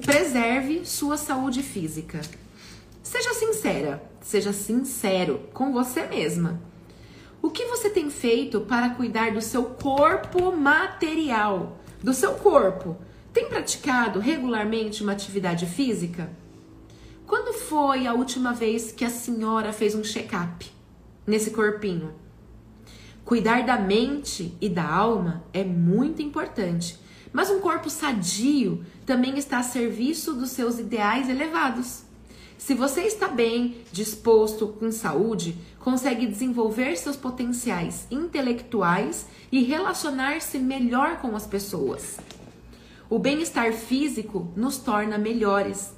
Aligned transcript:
preserve 0.00 0.86
sua 0.86 1.18
saúde 1.18 1.62
física. 1.62 2.22
Seja 3.02 3.34
sincera, 3.34 4.02
seja 4.22 4.50
sincero 4.50 5.42
com 5.52 5.74
você 5.74 6.06
mesma. 6.06 6.58
O 7.42 7.50
que 7.50 7.66
você 7.66 7.90
tem 7.90 8.08
feito 8.08 8.62
para 8.62 8.94
cuidar 8.94 9.32
do 9.32 9.42
seu 9.42 9.64
corpo 9.64 10.56
material, 10.56 11.78
do 12.02 12.14
seu 12.14 12.32
corpo? 12.36 12.96
Tem 13.30 13.46
praticado 13.46 14.20
regularmente 14.20 15.02
uma 15.02 15.12
atividade 15.12 15.66
física? 15.66 16.30
Quando 17.26 17.52
foi 17.52 18.06
a 18.06 18.14
última 18.14 18.54
vez 18.54 18.90
que 18.90 19.04
a 19.04 19.10
senhora 19.10 19.70
fez 19.70 19.94
um 19.94 20.02
check-up 20.02 20.66
nesse 21.26 21.50
corpinho? 21.50 22.14
Cuidar 23.22 23.66
da 23.66 23.78
mente 23.78 24.56
e 24.62 24.70
da 24.70 24.88
alma 24.88 25.44
é 25.52 25.62
muito 25.62 26.22
importante, 26.22 27.01
mas 27.32 27.50
um 27.50 27.60
corpo 27.60 27.88
sadio 27.88 28.84
também 29.06 29.38
está 29.38 29.58
a 29.58 29.62
serviço 29.62 30.34
dos 30.34 30.50
seus 30.50 30.78
ideais 30.78 31.28
elevados. 31.28 32.02
Se 32.58 32.74
você 32.74 33.02
está 33.02 33.26
bem, 33.26 33.78
disposto, 33.90 34.68
com 34.68 34.92
saúde, 34.92 35.56
consegue 35.80 36.26
desenvolver 36.26 36.96
seus 36.96 37.16
potenciais 37.16 38.06
intelectuais 38.10 39.26
e 39.50 39.62
relacionar-se 39.62 40.58
melhor 40.58 41.16
com 41.20 41.34
as 41.34 41.46
pessoas. 41.46 42.18
O 43.10 43.18
bem-estar 43.18 43.72
físico 43.72 44.52
nos 44.54 44.78
torna 44.78 45.18
melhores. 45.18 45.92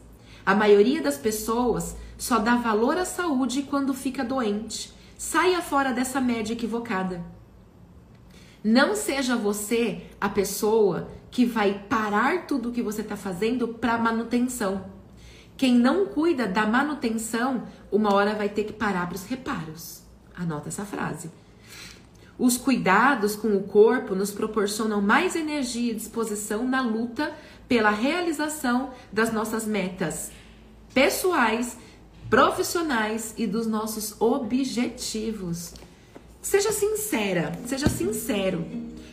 A 0.47 0.55
maioria 0.55 1.03
das 1.03 1.19
pessoas 1.19 1.97
só 2.17 2.39
dá 2.39 2.57
valor 2.57 2.97
à 2.97 3.05
saúde 3.05 3.63
quando 3.63 3.93
fica 3.93 4.25
doente 4.25 4.95
Saia 5.17 5.63
fora 5.63 5.93
dessa 5.93 6.21
média 6.21 6.53
equivocada. 6.53 7.25
Não 8.65 8.97
seja 8.97 9.37
você 9.37 10.07
a 10.19 10.27
pessoa 10.27 11.11
que 11.31 11.45
vai 11.45 11.85
parar 11.87 12.47
tudo 12.47 12.71
o 12.71 12.73
que 12.73 12.81
você 12.81 13.03
está 13.03 13.15
fazendo 13.15 13.69
para 13.69 13.99
manutenção. 13.99 14.87
Quem 15.55 15.75
não 15.75 16.07
cuida 16.07 16.47
da 16.49 16.67
manutenção, 16.67 17.65
uma 17.93 18.15
hora 18.15 18.35
vai 18.35 18.49
ter 18.49 18.65
que 18.65 18.73
parar 18.73 19.07
para 19.07 19.17
os 19.17 19.27
reparos. 19.27 20.03
Anota 20.35 20.71
essa 20.71 20.87
frase. 20.87 21.31
Os 22.39 22.57
cuidados 22.57 23.37
com 23.37 23.55
o 23.55 23.65
corpo 23.65 24.15
nos 24.15 24.31
proporcionam 24.31 25.03
mais 25.03 25.37
energia 25.37 25.93
e 25.93 25.95
disposição 25.95 26.67
na 26.67 26.81
luta 26.81 27.33
pela 27.69 27.91
realização 27.91 28.91
das 29.13 29.31
nossas 29.31 29.67
metas 29.67 30.33
pessoais 30.95 31.77
profissionais 32.31 33.35
e 33.37 33.47
dos 33.47 33.67
nossos 33.67 34.19
objetivos. 34.19 35.75
Seja 36.45 36.71
sincera, 36.71 37.59
seja 37.67 37.89
sincero. 37.89 38.67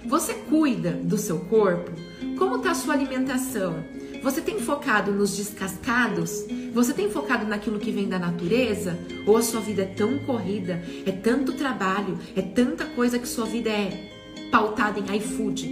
Você 0.06 0.34
cuida 0.34 0.92
do 0.92 1.18
seu 1.18 1.40
corpo? 1.40 1.90
Como 2.38 2.58
está 2.58 2.72
a 2.72 2.76
sua 2.76 2.94
alimentação? 2.94 3.74
Você 4.22 4.42
tem 4.42 4.60
focado 4.60 5.14
nos 5.14 5.38
descascados? 5.38 6.46
Você 6.74 6.92
tem 6.92 7.10
focado 7.10 7.48
naquilo 7.48 7.80
que 7.80 7.90
vem 7.90 8.10
da 8.10 8.20
natureza? 8.20 9.00
Ou 9.26 9.38
a 9.38 9.42
sua 9.42 9.62
vida 9.62 9.84
é 9.84 9.86
tão 9.86 10.20
corrida, 10.20 10.84
é 11.06 11.12
tanto 11.14 11.54
trabalho, 11.54 12.20
é 12.36 12.42
tanta 12.42 12.84
coisa 12.88 13.18
que 13.18 13.28
sua 13.28 13.46
vida 13.46 13.70
é 13.70 14.12
pautada 14.52 15.00
em 15.00 15.16
iFood, 15.16 15.66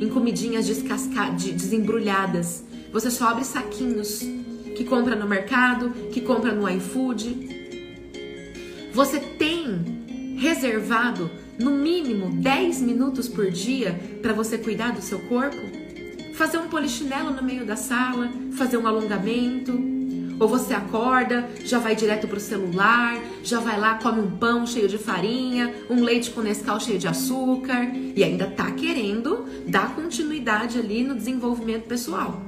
em 0.00 0.08
comidinhas 0.08 0.66
descascadas, 0.66 1.42
desembrulhadas? 1.42 2.64
Você 2.90 3.10
só 3.10 3.28
abre 3.28 3.44
saquinhos 3.44 4.20
que 4.74 4.84
compra 4.84 5.14
no 5.14 5.28
mercado, 5.28 5.90
que 6.10 6.22
compra 6.22 6.52
no 6.52 6.66
iFood. 6.70 7.52
Você 8.94 9.20
tem 9.20 10.01
reservado 10.42 11.30
no 11.56 11.70
mínimo 11.70 12.28
10 12.42 12.80
minutos 12.80 13.28
por 13.28 13.48
dia 13.48 13.98
para 14.20 14.32
você 14.32 14.58
cuidar 14.58 14.90
do 14.90 15.00
seu 15.00 15.20
corpo? 15.20 15.56
Fazer 16.34 16.58
um 16.58 16.66
polichinelo 16.66 17.30
no 17.30 17.44
meio 17.44 17.64
da 17.64 17.76
sala, 17.76 18.28
fazer 18.58 18.76
um 18.76 18.88
alongamento, 18.88 19.72
ou 20.40 20.48
você 20.48 20.74
acorda, 20.74 21.48
já 21.64 21.78
vai 21.78 21.94
direto 21.94 22.26
pro 22.26 22.40
celular, 22.40 23.22
já 23.44 23.60
vai 23.60 23.78
lá, 23.78 23.94
come 24.02 24.20
um 24.20 24.32
pão 24.32 24.66
cheio 24.66 24.88
de 24.88 24.98
farinha, 24.98 25.72
um 25.88 26.02
leite 26.02 26.32
com 26.32 26.40
Nescau 26.40 26.80
cheio 26.80 26.98
de 26.98 27.06
açúcar 27.06 27.92
e 27.94 28.24
ainda 28.24 28.46
tá 28.48 28.68
querendo 28.72 29.46
dar 29.68 29.94
continuidade 29.94 30.76
ali 30.76 31.04
no 31.04 31.14
desenvolvimento 31.14 31.84
pessoal. 31.84 32.42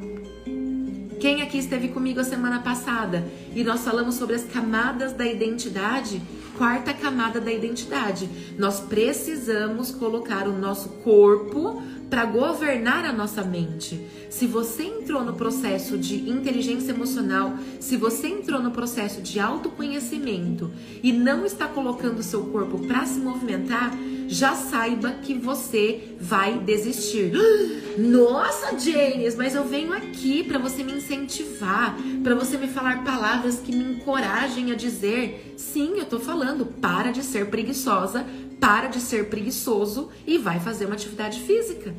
Quem 1.20 1.42
aqui 1.42 1.58
esteve 1.58 1.88
comigo 1.88 2.18
a 2.18 2.24
semana 2.24 2.58
passada 2.58 3.24
e 3.54 3.62
nós 3.62 3.84
falamos 3.84 4.16
sobre 4.16 4.34
as 4.34 4.44
camadas 4.44 5.12
da 5.12 5.24
identidade? 5.24 6.20
Quarta 6.56 6.94
camada 6.94 7.40
da 7.40 7.52
identidade. 7.52 8.28
Nós 8.56 8.78
precisamos 8.78 9.90
colocar 9.90 10.46
o 10.46 10.56
nosso 10.56 10.88
corpo 11.02 11.82
para 12.08 12.24
governar 12.26 13.04
a 13.04 13.12
nossa 13.12 13.42
mente. 13.42 14.00
Se 14.30 14.46
você 14.46 14.84
entrou 14.84 15.24
no 15.24 15.34
processo 15.34 15.98
de 15.98 16.30
inteligência 16.30 16.92
emocional, 16.92 17.54
se 17.80 17.96
você 17.96 18.28
entrou 18.28 18.62
no 18.62 18.70
processo 18.70 19.20
de 19.20 19.40
autoconhecimento 19.40 20.70
e 21.02 21.12
não 21.12 21.44
está 21.44 21.66
colocando 21.66 22.20
o 22.20 22.22
seu 22.22 22.44
corpo 22.46 22.78
para 22.86 23.04
se 23.04 23.18
movimentar, 23.18 23.92
já 24.28 24.54
saiba 24.54 25.12
que 25.22 25.34
você 25.34 26.16
vai 26.20 26.58
desistir. 26.58 27.32
Nossa, 27.98 28.78
James, 28.78 29.36
mas 29.36 29.54
eu 29.54 29.64
venho 29.64 29.92
aqui 29.92 30.42
para 30.42 30.58
você 30.58 30.82
me 30.82 30.92
incentivar, 30.92 31.96
para 32.22 32.34
você 32.34 32.58
me 32.58 32.66
falar 32.66 33.04
palavras 33.04 33.60
que 33.60 33.74
me 33.74 33.94
encorajem 33.94 34.72
a 34.72 34.74
dizer: 34.74 35.54
sim, 35.56 35.98
eu 35.98 36.04
tô 36.04 36.18
falando, 36.18 36.66
para 36.66 37.12
de 37.12 37.22
ser 37.22 37.46
preguiçosa, 37.46 38.26
para 38.60 38.88
de 38.88 39.00
ser 39.00 39.28
preguiçoso 39.28 40.10
e 40.26 40.38
vai 40.38 40.58
fazer 40.58 40.86
uma 40.86 40.94
atividade 40.94 41.40
física. 41.40 41.94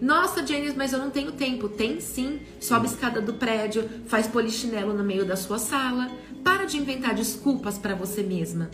Nossa, 0.00 0.44
Janis, 0.46 0.74
mas 0.74 0.92
eu 0.92 0.98
não 0.98 1.10
tenho 1.10 1.32
tempo. 1.32 1.68
Tem 1.68 2.00
sim. 2.00 2.40
Sobe 2.58 2.86
a 2.86 2.90
escada 2.90 3.20
do 3.20 3.34
prédio, 3.34 3.88
faz 4.06 4.26
polichinelo 4.26 4.94
no 4.94 5.04
meio 5.04 5.26
da 5.26 5.36
sua 5.36 5.58
sala. 5.58 6.10
Para 6.42 6.64
de 6.64 6.78
inventar 6.78 7.14
desculpas 7.14 7.76
para 7.76 7.94
você 7.94 8.22
mesma. 8.22 8.70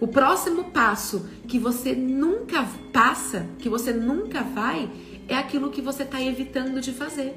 O 0.00 0.06
próximo 0.06 0.64
passo 0.64 1.26
que 1.48 1.58
você 1.58 1.94
nunca 1.94 2.68
passa, 2.92 3.46
que 3.58 3.68
você 3.68 3.92
nunca 3.92 4.42
vai, 4.42 4.90
é 5.26 5.34
aquilo 5.34 5.70
que 5.70 5.80
você 5.80 6.02
está 6.02 6.20
evitando 6.22 6.80
de 6.80 6.92
fazer. 6.92 7.34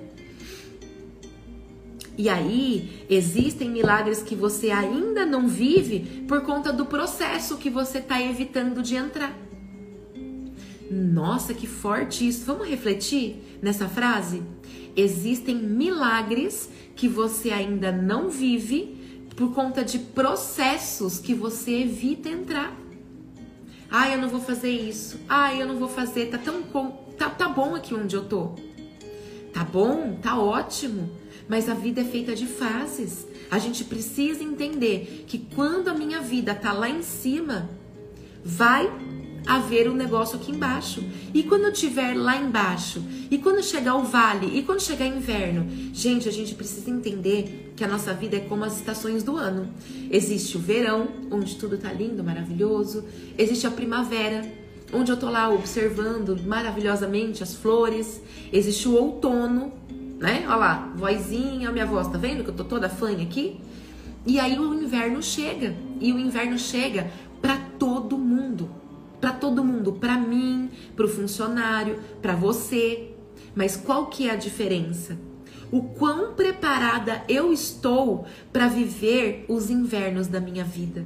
E 2.18 2.28
aí, 2.28 3.06
existem 3.10 3.70
milagres 3.70 4.22
que 4.22 4.36
você 4.36 4.72
ainda 4.72 5.26
não 5.26 5.48
vive 5.48 6.26
por 6.28 6.42
conta 6.42 6.74
do 6.74 6.86
processo 6.86 7.56
que 7.56 7.70
você 7.70 8.00
está 8.00 8.22
evitando 8.22 8.82
de 8.82 8.96
entrar. 8.96 9.34
Nossa, 10.92 11.54
que 11.54 11.66
forte 11.66 12.28
isso! 12.28 12.46
Vamos 12.46 12.68
refletir 12.68 13.60
nessa 13.62 13.88
frase? 13.88 14.44
Existem 14.98 15.56
milagres 15.56 16.70
que 16.94 17.08
você 17.08 17.52
ainda 17.52 17.90
não 17.90 18.30
vive 18.30 18.99
por 19.40 19.54
conta 19.54 19.86
de 19.86 19.98
processos 20.00 21.18
que 21.18 21.34
você 21.34 21.84
evita 21.84 22.28
entrar. 22.28 22.76
Ah, 23.90 24.10
eu 24.10 24.18
não 24.18 24.28
vou 24.28 24.42
fazer 24.42 24.70
isso. 24.70 25.18
Ah, 25.30 25.56
eu 25.56 25.66
não 25.66 25.78
vou 25.78 25.88
fazer. 25.88 26.26
Tá 26.26 26.38
tão 26.38 26.62
bom, 26.62 27.10
tá, 27.18 27.30
tá 27.30 27.48
bom 27.48 27.74
aqui 27.74 27.96
onde 27.96 28.18
eu 28.18 28.26
tô. 28.26 28.50
Tá 29.54 29.64
bom, 29.64 30.20
tá 30.22 30.38
ótimo. 30.38 31.10
Mas 31.48 31.70
a 31.70 31.74
vida 31.74 32.02
é 32.02 32.04
feita 32.04 32.36
de 32.36 32.46
fases. 32.46 33.26
A 33.50 33.58
gente 33.58 33.86
precisa 33.86 34.44
entender 34.44 35.24
que 35.26 35.38
quando 35.56 35.88
a 35.88 35.94
minha 35.94 36.20
vida 36.20 36.54
tá 36.54 36.74
lá 36.74 36.90
em 36.90 37.02
cima, 37.02 37.70
vai 38.44 38.92
haver 39.46 39.90
um 39.90 39.94
negócio 39.94 40.38
aqui 40.38 40.52
embaixo. 40.52 41.04
E 41.34 41.44
quando 41.44 41.64
eu 41.64 41.72
estiver 41.72 42.16
lá 42.16 42.38
embaixo, 42.38 43.04
e 43.30 43.38
quando 43.38 43.64
chegar 43.64 43.96
o 43.96 44.04
vale, 44.04 44.58
e 44.58 44.64
quando 44.64 44.82
chegar 44.82 45.06
inverno, 45.06 45.68
gente, 45.94 46.28
a 46.28 46.32
gente 46.32 46.56
precisa 46.56 46.90
entender 46.90 47.74
que 47.76 47.84
a 47.84 47.88
nossa 47.88 48.14
vida 48.14 48.38
é 48.38 48.40
como 48.40 48.64
as 48.64 48.78
estações 48.78 49.24
do 49.24 49.38
ano. 49.38 49.70
Existe 50.12 50.58
o 50.58 50.60
verão, 50.60 51.08
onde 51.32 51.56
tudo 51.56 51.78
tá 51.78 51.92
lindo, 51.92 52.24
maravilhoso. 52.24 53.06
Existe 53.38 53.66
a 53.66 53.72
primavera, 53.72 54.42
onde 54.94 55.12
eu 55.12 55.18
tô 55.18 55.30
lá 55.30 55.50
observando 55.50 56.38
maravilhosamente 56.46 57.44
as 57.44 57.56
flores. 57.56 58.22
Existe 58.52 58.88
o 58.88 58.96
outono, 58.96 59.72
né? 60.20 60.44
Olha 60.48 60.56
lá, 60.56 60.94
vozinha, 60.96 61.72
minha 61.72 61.86
voz, 61.86 62.08
tá 62.08 62.18
vendo 62.18 62.44
que 62.44 62.50
eu 62.50 62.56
tô 62.56 62.64
toda 62.64 62.90
fã 62.90 63.12
aqui? 63.12 63.60
E 64.26 64.40
aí 64.40 64.60
o 64.60 64.74
inverno 64.74 65.24
chega. 65.24 65.76
E 66.02 66.12
o 66.12 66.20
inverno 66.20 66.58
chega 66.58 67.10
para 67.42 67.58
todo 67.78 68.18
mundo 68.18 68.79
para 69.20 69.32
todo 69.32 69.64
mundo, 69.64 69.94
para 69.94 70.18
mim, 70.18 70.70
para 70.96 71.06
o 71.06 71.10
funcionário, 71.10 72.00
para 72.22 72.36
você. 72.36 73.12
Mas 73.56 73.76
qual 73.76 74.08
que 74.08 74.28
é 74.28 74.32
a 74.32 74.36
diferença? 74.36 75.18
O 75.72 75.84
quão 75.84 76.34
preparada 76.34 77.24
eu 77.28 77.54
estou 77.54 78.26
para 78.52 78.68
viver 78.68 79.46
os 79.48 79.70
invernos 79.70 80.28
da 80.28 80.40
minha 80.40 80.64
vida. 80.64 81.06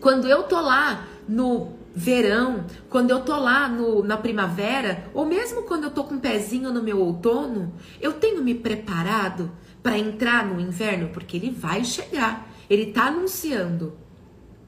Quando 0.00 0.26
eu 0.26 0.42
tô 0.44 0.60
lá 0.60 1.06
no 1.28 1.72
verão, 1.94 2.66
quando 2.88 3.10
eu 3.10 3.20
tô 3.20 3.36
lá 3.36 3.68
no, 3.68 4.02
na 4.02 4.16
primavera, 4.16 5.04
ou 5.12 5.26
mesmo 5.26 5.62
quando 5.62 5.84
eu 5.84 5.90
tô 5.90 6.04
com 6.04 6.14
um 6.14 6.20
pezinho 6.20 6.72
no 6.72 6.82
meu 6.82 6.98
outono, 7.00 7.72
eu 8.00 8.14
tenho 8.14 8.42
me 8.42 8.54
preparado 8.54 9.50
para 9.82 9.98
entrar 9.98 10.46
no 10.46 10.60
inverno, 10.60 11.08
porque 11.08 11.36
ele 11.36 11.50
vai 11.50 11.84
chegar. 11.84 12.50
Ele 12.68 12.86
tá 12.86 13.06
anunciando. 13.06 13.94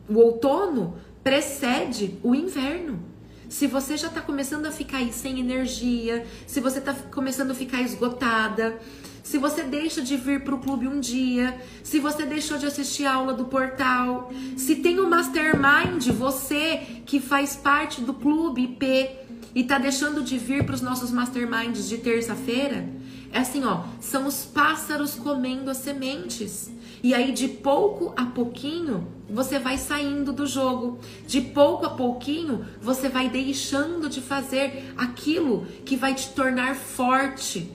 O 0.08 0.18
outono 0.18 0.94
precede 1.22 2.18
o 2.22 2.34
inverno. 2.34 3.10
se 3.48 3.66
você 3.66 3.98
já 3.98 4.08
está 4.08 4.22
começando 4.22 4.64
a 4.64 4.70
ficar 4.70 5.06
sem 5.12 5.38
energia, 5.38 6.24
se 6.46 6.58
você 6.58 6.78
está 6.78 6.94
começando 6.94 7.50
a 7.50 7.54
ficar 7.54 7.82
esgotada, 7.82 8.80
se 9.22 9.36
você 9.36 9.62
deixa 9.62 10.00
de 10.00 10.16
vir 10.16 10.42
para 10.42 10.54
o 10.54 10.58
clube 10.58 10.88
um 10.88 10.98
dia, 10.98 11.60
se 11.82 11.98
você 11.98 12.24
deixou 12.24 12.56
de 12.56 12.64
assistir 12.64 13.04
a 13.04 13.12
aula 13.12 13.34
do 13.34 13.44
portal, 13.44 14.32
se 14.56 14.76
tem 14.76 14.98
o 14.98 15.04
um 15.04 15.10
mastermind, 15.10 16.08
você 16.12 17.02
que 17.04 17.20
faz 17.20 17.54
parte 17.54 18.00
do 18.00 18.14
clube 18.14 18.62
IP 18.64 19.10
e 19.54 19.60
está 19.60 19.78
deixando 19.78 20.22
de 20.22 20.38
vir 20.38 20.64
para 20.64 20.74
os 20.74 20.80
nossos 20.80 21.10
masterminds 21.10 21.88
de 21.88 21.98
terça-feira, 21.98 22.88
é 23.30 23.38
assim, 23.38 23.64
ó, 23.64 23.84
são 24.00 24.26
os 24.26 24.44
pássaros 24.44 25.14
comendo 25.14 25.70
as 25.70 25.78
sementes. 25.78 26.70
E 27.02 27.14
aí, 27.14 27.32
de 27.32 27.48
pouco 27.48 28.12
a 28.16 28.26
pouquinho, 28.26 29.08
você 29.32 29.58
vai 29.58 29.78
saindo 29.78 30.32
do 30.32 30.46
jogo. 30.46 30.98
De 31.26 31.40
pouco 31.40 31.86
a 31.86 31.90
pouquinho, 31.90 32.64
você 32.80 33.08
vai 33.08 33.28
deixando 33.28 34.08
de 34.08 34.20
fazer 34.20 34.92
aquilo 34.96 35.66
que 35.84 35.96
vai 35.96 36.14
te 36.14 36.28
tornar 36.30 36.76
forte, 36.76 37.70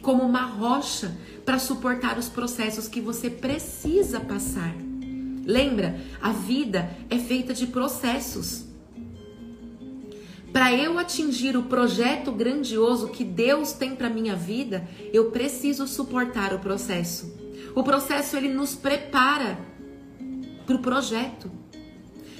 como 0.00 0.22
uma 0.22 0.42
rocha, 0.42 1.16
para 1.44 1.58
suportar 1.58 2.18
os 2.18 2.28
processos 2.28 2.88
que 2.88 3.00
você 3.00 3.28
precisa 3.28 4.20
passar. 4.20 4.74
Lembra? 5.44 6.00
A 6.20 6.30
vida 6.30 6.90
é 7.10 7.18
feita 7.18 7.52
de 7.52 7.66
processos. 7.66 8.64
Para 10.52 10.72
eu 10.74 10.98
atingir 10.98 11.56
o 11.56 11.62
projeto 11.62 12.30
grandioso 12.30 13.08
que 13.08 13.24
Deus 13.24 13.72
tem 13.72 13.96
para 13.96 14.10
minha 14.10 14.36
vida, 14.36 14.86
eu 15.12 15.30
preciso 15.30 15.86
suportar 15.86 16.52
o 16.52 16.58
processo. 16.58 17.32
O 17.74 17.82
processo 17.82 18.36
ele 18.36 18.48
nos 18.48 18.74
prepara 18.74 19.58
para 20.66 20.76
o 20.76 20.78
projeto. 20.78 21.50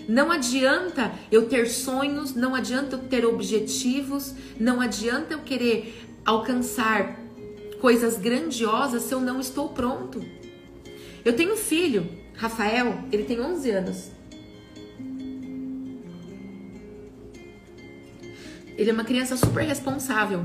Não 0.08 0.30
adianta 0.30 1.12
eu 1.30 1.48
ter 1.48 1.68
sonhos, 1.68 2.34
não 2.34 2.54
adianta 2.54 2.96
eu 2.96 3.00
ter 3.00 3.24
objetivos, 3.24 4.34
não 4.58 4.80
adianta 4.80 5.34
eu 5.34 5.40
querer 5.40 6.06
alcançar 6.24 7.20
coisas 7.80 8.18
grandiosas 8.18 9.02
se 9.02 9.14
eu 9.14 9.20
não 9.20 9.40
estou 9.40 9.68
pronto. 9.68 10.24
Eu 11.24 11.34
tenho 11.34 11.54
um 11.54 11.56
filho, 11.56 12.08
Rafael, 12.34 12.98
ele 13.12 13.24
tem 13.24 13.40
11 13.40 13.70
anos. 13.70 14.10
Ele 18.76 18.90
é 18.90 18.92
uma 18.92 19.04
criança 19.04 19.36
super 19.36 19.64
responsável, 19.64 20.44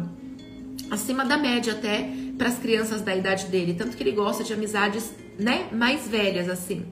acima 0.92 1.26
da 1.26 1.38
média 1.38 1.74
até 1.74 2.10
para 2.38 2.50
as 2.50 2.60
crianças 2.60 3.02
da 3.02 3.16
idade 3.16 3.46
dele, 3.46 3.74
tanto 3.74 3.98
que 3.98 4.04
ele 4.04 4.12
gosta 4.12 4.44
de 4.44 4.54
amizades, 4.54 5.12
né, 5.40 5.70
mais 5.72 6.08
velhas 6.08 6.50
assim. 6.50 6.86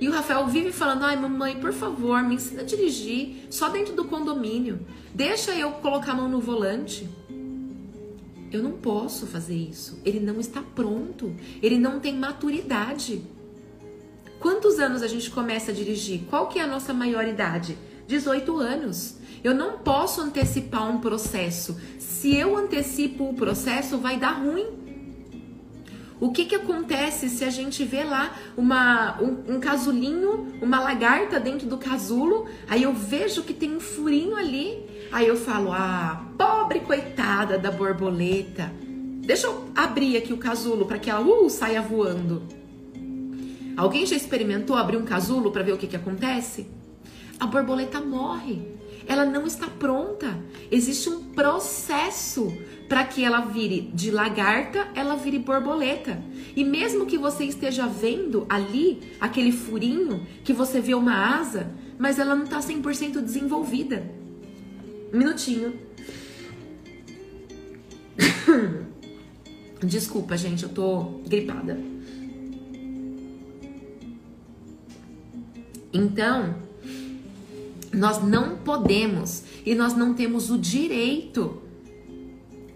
E 0.00 0.08
o 0.08 0.12
Rafael 0.12 0.46
vive 0.46 0.72
falando: 0.72 1.04
"Ai, 1.04 1.16
mamãe, 1.16 1.58
por 1.58 1.72
favor, 1.72 2.22
me 2.22 2.34
ensina 2.34 2.62
a 2.62 2.64
dirigir 2.64 3.46
só 3.50 3.68
dentro 3.68 3.94
do 3.94 4.04
condomínio. 4.04 4.80
Deixa 5.14 5.54
eu 5.54 5.70
colocar 5.72 6.12
a 6.12 6.16
mão 6.16 6.28
no 6.28 6.40
volante." 6.40 7.08
Eu 8.52 8.62
não 8.62 8.72
posso 8.72 9.26
fazer 9.26 9.56
isso. 9.56 10.00
Ele 10.04 10.20
não 10.20 10.38
está 10.38 10.62
pronto. 10.62 11.34
Ele 11.62 11.78
não 11.78 11.98
tem 11.98 12.16
maturidade. 12.16 13.22
Quantos 14.38 14.78
anos 14.78 15.02
a 15.02 15.08
gente 15.08 15.30
começa 15.30 15.72
a 15.72 15.74
dirigir? 15.74 16.22
Qual 16.30 16.46
que 16.46 16.58
é 16.58 16.62
a 16.62 16.66
nossa 16.66 16.94
maior 16.94 17.26
idade? 17.26 17.76
18 18.06 18.56
anos. 18.58 19.16
Eu 19.42 19.54
não 19.54 19.78
posso 19.78 20.20
antecipar 20.20 20.88
um 20.88 21.00
processo. 21.00 21.76
Se 21.98 22.34
eu 22.34 22.56
antecipo 22.56 23.28
o 23.28 23.34
processo, 23.34 23.98
vai 23.98 24.18
dar 24.18 24.42
ruim. 24.42 24.66
O 26.18 26.30
que, 26.30 26.46
que 26.46 26.54
acontece 26.54 27.28
se 27.28 27.44
a 27.44 27.50
gente 27.50 27.84
vê 27.84 28.02
lá 28.02 28.34
uma, 28.56 29.20
um, 29.20 29.56
um 29.56 29.60
casulinho, 29.60 30.54
uma 30.62 30.80
lagarta 30.80 31.38
dentro 31.38 31.66
do 31.66 31.76
casulo, 31.76 32.46
aí 32.66 32.84
eu 32.84 32.92
vejo 32.94 33.42
que 33.42 33.52
tem 33.52 33.76
um 33.76 33.80
furinho 33.80 34.34
ali, 34.34 34.82
aí 35.12 35.28
eu 35.28 35.36
falo, 35.36 35.72
ah, 35.72 36.24
pobre 36.38 36.80
coitada 36.80 37.58
da 37.58 37.70
borboleta, 37.70 38.72
deixa 39.20 39.46
eu 39.46 39.68
abrir 39.74 40.16
aqui 40.16 40.32
o 40.32 40.38
casulo 40.38 40.86
para 40.86 40.98
que 40.98 41.10
ela 41.10 41.20
uh, 41.20 41.50
saia 41.50 41.82
voando. 41.82 42.42
Alguém 43.76 44.06
já 44.06 44.16
experimentou 44.16 44.74
abrir 44.74 44.96
um 44.96 45.04
casulo 45.04 45.50
para 45.50 45.62
ver 45.62 45.72
o 45.72 45.76
que, 45.76 45.86
que 45.86 45.96
acontece? 45.96 46.66
A 47.38 47.46
borboleta 47.46 48.00
morre 48.00 48.76
ela 49.06 49.24
não 49.24 49.46
está 49.46 49.68
pronta. 49.68 50.36
Existe 50.70 51.08
um 51.08 51.22
processo 51.32 52.52
para 52.88 53.04
que 53.04 53.24
ela 53.24 53.40
vire 53.40 53.90
de 53.94 54.10
lagarta, 54.10 54.88
ela 54.94 55.14
vire 55.16 55.38
borboleta. 55.38 56.22
E 56.54 56.64
mesmo 56.64 57.06
que 57.06 57.16
você 57.16 57.44
esteja 57.44 57.86
vendo 57.86 58.46
ali 58.48 59.12
aquele 59.20 59.52
furinho, 59.52 60.26
que 60.44 60.52
você 60.52 60.80
vê 60.80 60.94
uma 60.94 61.38
asa, 61.38 61.70
mas 61.98 62.18
ela 62.18 62.34
não 62.34 62.44
está 62.44 62.58
100% 62.58 63.20
desenvolvida. 63.20 64.10
Minutinho. 65.12 65.74
Desculpa, 69.82 70.36
gente, 70.36 70.64
eu 70.64 70.68
tô 70.68 71.20
gripada. 71.26 71.78
Então, 75.92 76.65
nós 77.96 78.22
não 78.22 78.58
podemos 78.58 79.42
e 79.64 79.74
nós 79.74 79.96
não 79.96 80.12
temos 80.12 80.50
o 80.50 80.58
direito 80.58 81.62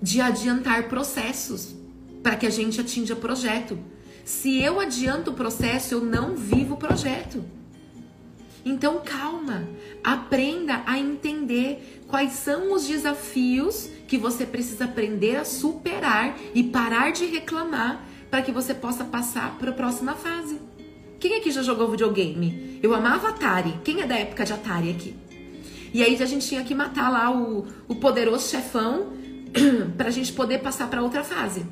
de 0.01 0.19
adiantar 0.21 0.89
processos 0.89 1.75
para 2.23 2.37
que 2.37 2.47
a 2.47 2.51
gente 2.51 2.81
atinja 2.81 3.15
projeto. 3.15 3.79
Se 4.25 4.61
eu 4.63 4.81
adianto 4.81 5.31
o 5.31 5.35
processo, 5.35 5.95
eu 5.95 6.05
não 6.05 6.37
vivo 6.37 6.75
o 6.75 6.79
projeto. 6.79 7.45
Então, 8.65 9.03
calma, 9.05 9.69
aprenda 10.03 10.83
a 10.87 10.99
entender 10.99 12.03
quais 12.09 12.33
são 12.33 12.73
os 12.73 12.87
desafios 12.87 13.91
que 14.09 14.17
você 14.17 14.47
precisa 14.47 14.85
aprender 14.85 15.37
a 15.37 15.45
superar 15.45 16.39
e 16.55 16.63
parar 16.63 17.11
de 17.11 17.27
reclamar 17.27 18.07
para 18.31 18.43
que 18.43 18.53
você 18.53 18.73
possa 18.73 19.05
passar 19.05 19.59
para 19.59 19.71
a 19.71 19.75
próxima 19.75 20.15
fase. 20.15 20.59
Quem 21.19 21.37
aqui 21.37 21.51
já 21.51 21.63
jogou 21.63 21.91
videogame? 21.91 22.70
Eu 22.83 22.95
amava 22.95 23.29
Atari. 23.29 23.79
Quem 23.85 24.01
é 24.01 24.07
da 24.07 24.17
época 24.17 24.45
de 24.45 24.53
Atari 24.53 24.91
aqui? 24.91 25.15
E 25.93 26.03
aí 26.03 26.21
a 26.21 26.27
gente 26.27 26.49
tinha 26.49 26.65
que 26.65 26.75
matar 26.75 27.11
lá 27.11 27.31
o, 27.31 27.67
o 27.89 27.95
poderoso 27.97 28.49
chefão 28.49 29.13
pra 29.99 30.11
gente 30.11 30.33
poder 30.33 30.61
passar 30.61 30.89
para 30.89 31.03
outra 31.03 31.23
fase. 31.23 31.67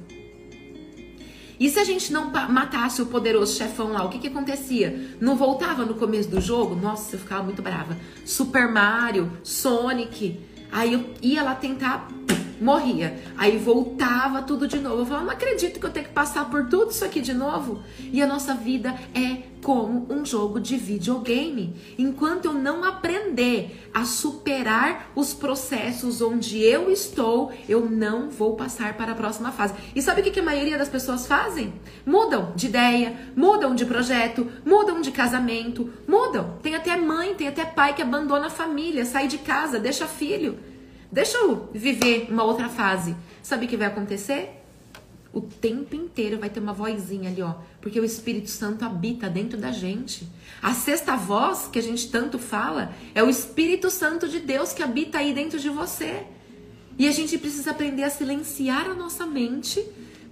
E 1.58 1.68
se 1.68 1.78
a 1.78 1.84
gente 1.84 2.12
não 2.12 2.30
matasse 2.30 3.02
o 3.02 3.06
poderoso 3.06 3.56
chefão 3.56 3.88
lá, 3.88 4.04
o 4.04 4.08
que 4.08 4.18
que 4.18 4.28
acontecia? 4.28 5.16
Não 5.20 5.34
voltava 5.34 5.84
no 5.84 5.94
começo 5.94 6.28
do 6.28 6.40
jogo? 6.40 6.76
Nossa, 6.76 7.16
eu 7.16 7.20
ficava 7.20 7.42
muito 7.42 7.62
brava. 7.62 7.96
Super 8.24 8.70
Mario, 8.70 9.32
Sonic. 9.42 10.38
Aí 10.70 10.92
eu 10.92 11.04
ia 11.22 11.42
lá 11.42 11.54
tentar 11.54 12.08
morria. 12.60 13.18
Aí 13.36 13.56
voltava 13.56 14.42
tudo 14.42 14.68
de 14.68 14.78
novo. 14.78 15.02
Eu 15.02 15.06
falava, 15.06 15.24
não 15.24 15.32
acredito 15.32 15.80
que 15.80 15.86
eu 15.86 15.90
tenho 15.90 16.06
que 16.06 16.12
passar 16.12 16.48
por 16.48 16.68
tudo 16.68 16.90
isso 16.90 17.04
aqui 17.04 17.20
de 17.20 17.32
novo. 17.32 17.82
E 18.12 18.22
a 18.22 18.26
nossa 18.26 18.54
vida 18.54 18.94
é 19.14 19.42
como 19.62 20.06
um 20.12 20.24
jogo 20.24 20.60
de 20.60 20.76
videogame. 20.76 21.74
Enquanto 21.98 22.46
eu 22.46 22.54
não 22.54 22.84
aprender 22.84 23.88
a 23.92 24.04
superar 24.04 25.10
os 25.14 25.34
processos 25.34 26.20
onde 26.20 26.58
eu 26.62 26.90
estou, 26.90 27.52
eu 27.68 27.88
não 27.88 28.30
vou 28.30 28.56
passar 28.56 28.96
para 28.96 29.12
a 29.12 29.14
próxima 29.14 29.52
fase. 29.52 29.74
E 29.94 30.02
sabe 30.02 30.20
o 30.20 30.24
que 30.24 30.40
a 30.40 30.42
maioria 30.42 30.78
das 30.78 30.88
pessoas 30.88 31.26
fazem? 31.26 31.74
Mudam 32.04 32.52
de 32.54 32.66
ideia, 32.66 33.16
mudam 33.36 33.74
de 33.74 33.84
projeto, 33.84 34.46
mudam 34.64 35.00
de 35.00 35.10
casamento, 35.10 35.90
mudam. 36.06 36.58
Tem 36.62 36.74
até 36.74 36.96
mãe, 36.96 37.34
tem 37.34 37.48
até 37.48 37.64
pai 37.64 37.94
que 37.94 38.02
abandona 38.02 38.46
a 38.46 38.50
família, 38.50 39.04
sai 39.04 39.28
de 39.28 39.38
casa, 39.38 39.78
deixa 39.78 40.06
filho. 40.06 40.58
Deixa 41.10 41.38
eu 41.38 41.70
viver 41.72 42.28
uma 42.30 42.44
outra 42.44 42.68
fase. 42.68 43.16
Sabe 43.42 43.64
o 43.64 43.68
que 43.68 43.76
vai 43.76 43.86
acontecer? 43.86 44.57
O 45.38 45.42
tempo 45.42 45.94
inteiro 45.94 46.36
vai 46.36 46.50
ter 46.50 46.58
uma 46.58 46.72
vozinha 46.72 47.30
ali, 47.30 47.40
ó. 47.40 47.54
Porque 47.80 48.00
o 48.00 48.04
Espírito 48.04 48.50
Santo 48.50 48.84
habita 48.84 49.30
dentro 49.30 49.56
da 49.56 49.70
gente. 49.70 50.26
A 50.60 50.74
sexta 50.74 51.14
voz 51.14 51.68
que 51.72 51.78
a 51.78 51.82
gente 51.82 52.10
tanto 52.10 52.40
fala 52.40 52.92
é 53.14 53.22
o 53.22 53.30
Espírito 53.30 53.88
Santo 53.88 54.26
de 54.26 54.40
Deus 54.40 54.72
que 54.72 54.82
habita 54.82 55.18
aí 55.18 55.32
dentro 55.32 55.60
de 55.60 55.68
você. 55.68 56.24
E 56.98 57.06
a 57.06 57.12
gente 57.12 57.38
precisa 57.38 57.70
aprender 57.70 58.02
a 58.02 58.10
silenciar 58.10 58.90
a 58.90 58.94
nossa 58.94 59.24
mente 59.26 59.80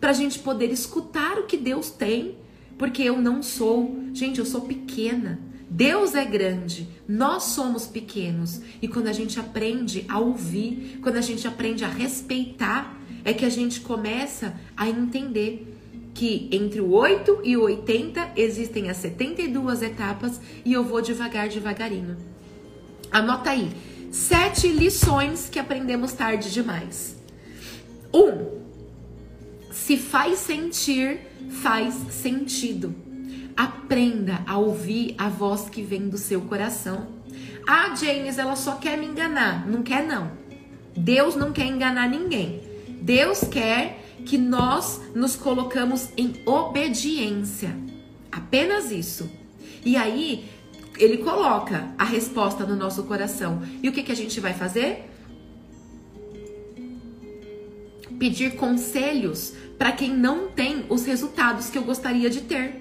para 0.00 0.10
a 0.10 0.12
gente 0.12 0.40
poder 0.40 0.72
escutar 0.72 1.38
o 1.38 1.44
que 1.44 1.56
Deus 1.56 1.88
tem. 1.88 2.36
Porque 2.76 3.04
eu 3.04 3.22
não 3.22 3.44
sou, 3.44 4.10
gente, 4.12 4.40
eu 4.40 4.44
sou 4.44 4.62
pequena. 4.62 5.38
Deus 5.70 6.16
é 6.16 6.24
grande, 6.24 6.88
nós 7.06 7.44
somos 7.44 7.86
pequenos. 7.86 8.60
E 8.82 8.88
quando 8.88 9.06
a 9.06 9.12
gente 9.12 9.38
aprende 9.38 10.04
a 10.08 10.18
ouvir, 10.18 10.98
quando 11.00 11.14
a 11.14 11.20
gente 11.20 11.46
aprende 11.46 11.84
a 11.84 11.88
respeitar, 11.88 12.95
é 13.26 13.34
que 13.34 13.44
a 13.44 13.50
gente 13.50 13.80
começa 13.80 14.54
a 14.76 14.88
entender 14.88 15.76
que 16.14 16.48
entre 16.52 16.80
o 16.80 16.92
8 16.92 17.40
e 17.42 17.56
o 17.56 17.62
80 17.62 18.30
existem 18.36 18.88
as 18.88 18.98
72 18.98 19.82
etapas 19.82 20.40
e 20.64 20.72
eu 20.72 20.84
vou 20.84 21.02
devagar, 21.02 21.48
devagarinho. 21.48 22.16
Anota 23.10 23.50
aí. 23.50 23.68
Sete 24.12 24.68
lições 24.68 25.48
que 25.50 25.58
aprendemos 25.58 26.12
tarde 26.12 26.52
demais. 26.52 27.16
Um, 28.14 28.60
se 29.72 29.96
faz 29.96 30.38
sentir, 30.38 31.18
faz 31.50 31.94
sentido. 32.10 32.94
Aprenda 33.56 34.40
a 34.46 34.56
ouvir 34.56 35.16
a 35.18 35.28
voz 35.28 35.68
que 35.68 35.82
vem 35.82 36.08
do 36.08 36.16
seu 36.16 36.42
coração. 36.42 37.08
Ah, 37.66 37.92
James, 37.96 38.38
ela 38.38 38.54
só 38.54 38.76
quer 38.76 38.96
me 38.96 39.06
enganar. 39.06 39.68
Não 39.68 39.82
quer, 39.82 40.06
não. 40.06 40.30
Deus 40.96 41.34
não 41.34 41.52
quer 41.52 41.66
enganar 41.66 42.08
ninguém. 42.08 42.65
Deus 43.06 43.44
quer 43.44 44.02
que 44.26 44.36
nós 44.36 45.00
nos 45.14 45.36
colocamos 45.36 46.08
em 46.16 46.42
obediência. 46.44 47.72
Apenas 48.32 48.90
isso. 48.90 49.30
E 49.84 49.96
aí, 49.96 50.44
ele 50.98 51.18
coloca 51.18 51.88
a 51.96 52.02
resposta 52.02 52.66
no 52.66 52.74
nosso 52.74 53.04
coração. 53.04 53.62
E 53.80 53.88
o 53.88 53.92
que, 53.92 54.02
que 54.02 54.10
a 54.10 54.16
gente 54.16 54.40
vai 54.40 54.52
fazer? 54.52 55.08
Pedir 58.18 58.56
conselhos 58.56 59.54
para 59.78 59.92
quem 59.92 60.12
não 60.12 60.48
tem 60.48 60.84
os 60.88 61.06
resultados 61.06 61.70
que 61.70 61.78
eu 61.78 61.84
gostaria 61.84 62.28
de 62.28 62.40
ter. 62.40 62.74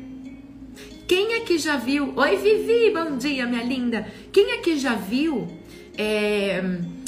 Quem 1.07 1.35
aqui 1.35 1.59
já 1.59 1.77
viu? 1.77 2.13
Oi, 2.15 2.35
Vivi, 2.37 2.91
bom 2.91 3.15
dia, 3.15 3.45
minha 3.45 3.61
linda. 3.61 4.11
Quem 4.31 4.53
aqui 4.53 4.75
já 4.79 4.95
viu? 4.95 5.47
É, 5.95 6.63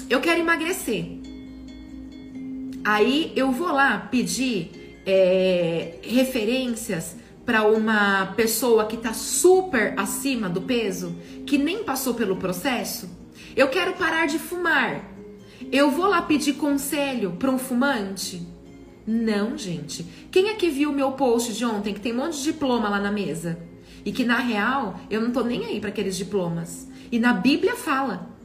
eu 0.08 0.22
quero 0.22 0.40
emagrecer. 0.40 1.17
Aí 2.88 3.34
eu 3.36 3.52
vou 3.52 3.68
lá 3.68 3.98
pedir 3.98 5.02
é, 5.06 5.96
referências 6.02 7.18
para 7.46 7.68
uma 7.68 8.28
pessoa 8.28 8.86
que 8.86 8.96
está 8.96 9.12
super 9.12 9.94
acima 10.00 10.48
do 10.48 10.62
peso, 10.62 11.14
que 11.46 11.58
nem 11.58 11.84
passou 11.84 12.14
pelo 12.14 12.38
processo. 12.38 13.10
Eu 13.58 13.68
quero 13.68 13.92
parar 13.96 14.26
de 14.26 14.40
fumar. 14.40 15.04
Eu 15.70 15.92
vou 15.92 16.08
lá 16.08 16.22
pedir 16.22 16.54
conselho 16.54 17.32
para 17.32 17.52
um 17.52 17.58
fumante? 17.58 18.48
Não, 19.06 19.58
gente. 19.58 20.06
Quem 20.32 20.50
aqui 20.52 20.70
viu 20.70 20.90
o 20.90 20.96
meu 20.96 21.12
post 21.12 21.52
de 21.52 21.66
ontem 21.66 21.94
que 21.94 22.00
tem 22.00 22.14
um 22.14 22.24
monte 22.24 22.38
de 22.38 22.44
diploma 22.44 22.88
lá 22.88 23.02
na 23.02 23.12
mesa? 23.12 23.60
E 24.06 24.14
que 24.14 24.24
na 24.24 24.40
real 24.40 24.98
eu 25.10 25.20
não 25.20 25.32
tô 25.32 25.44
nem 25.44 25.66
aí 25.66 25.82
para 25.82 25.90
aqueles 25.90 26.16
diplomas. 26.16 26.88
E 27.12 27.20
na 27.20 27.34
Bíblia 27.34 27.76
fala: 27.76 28.37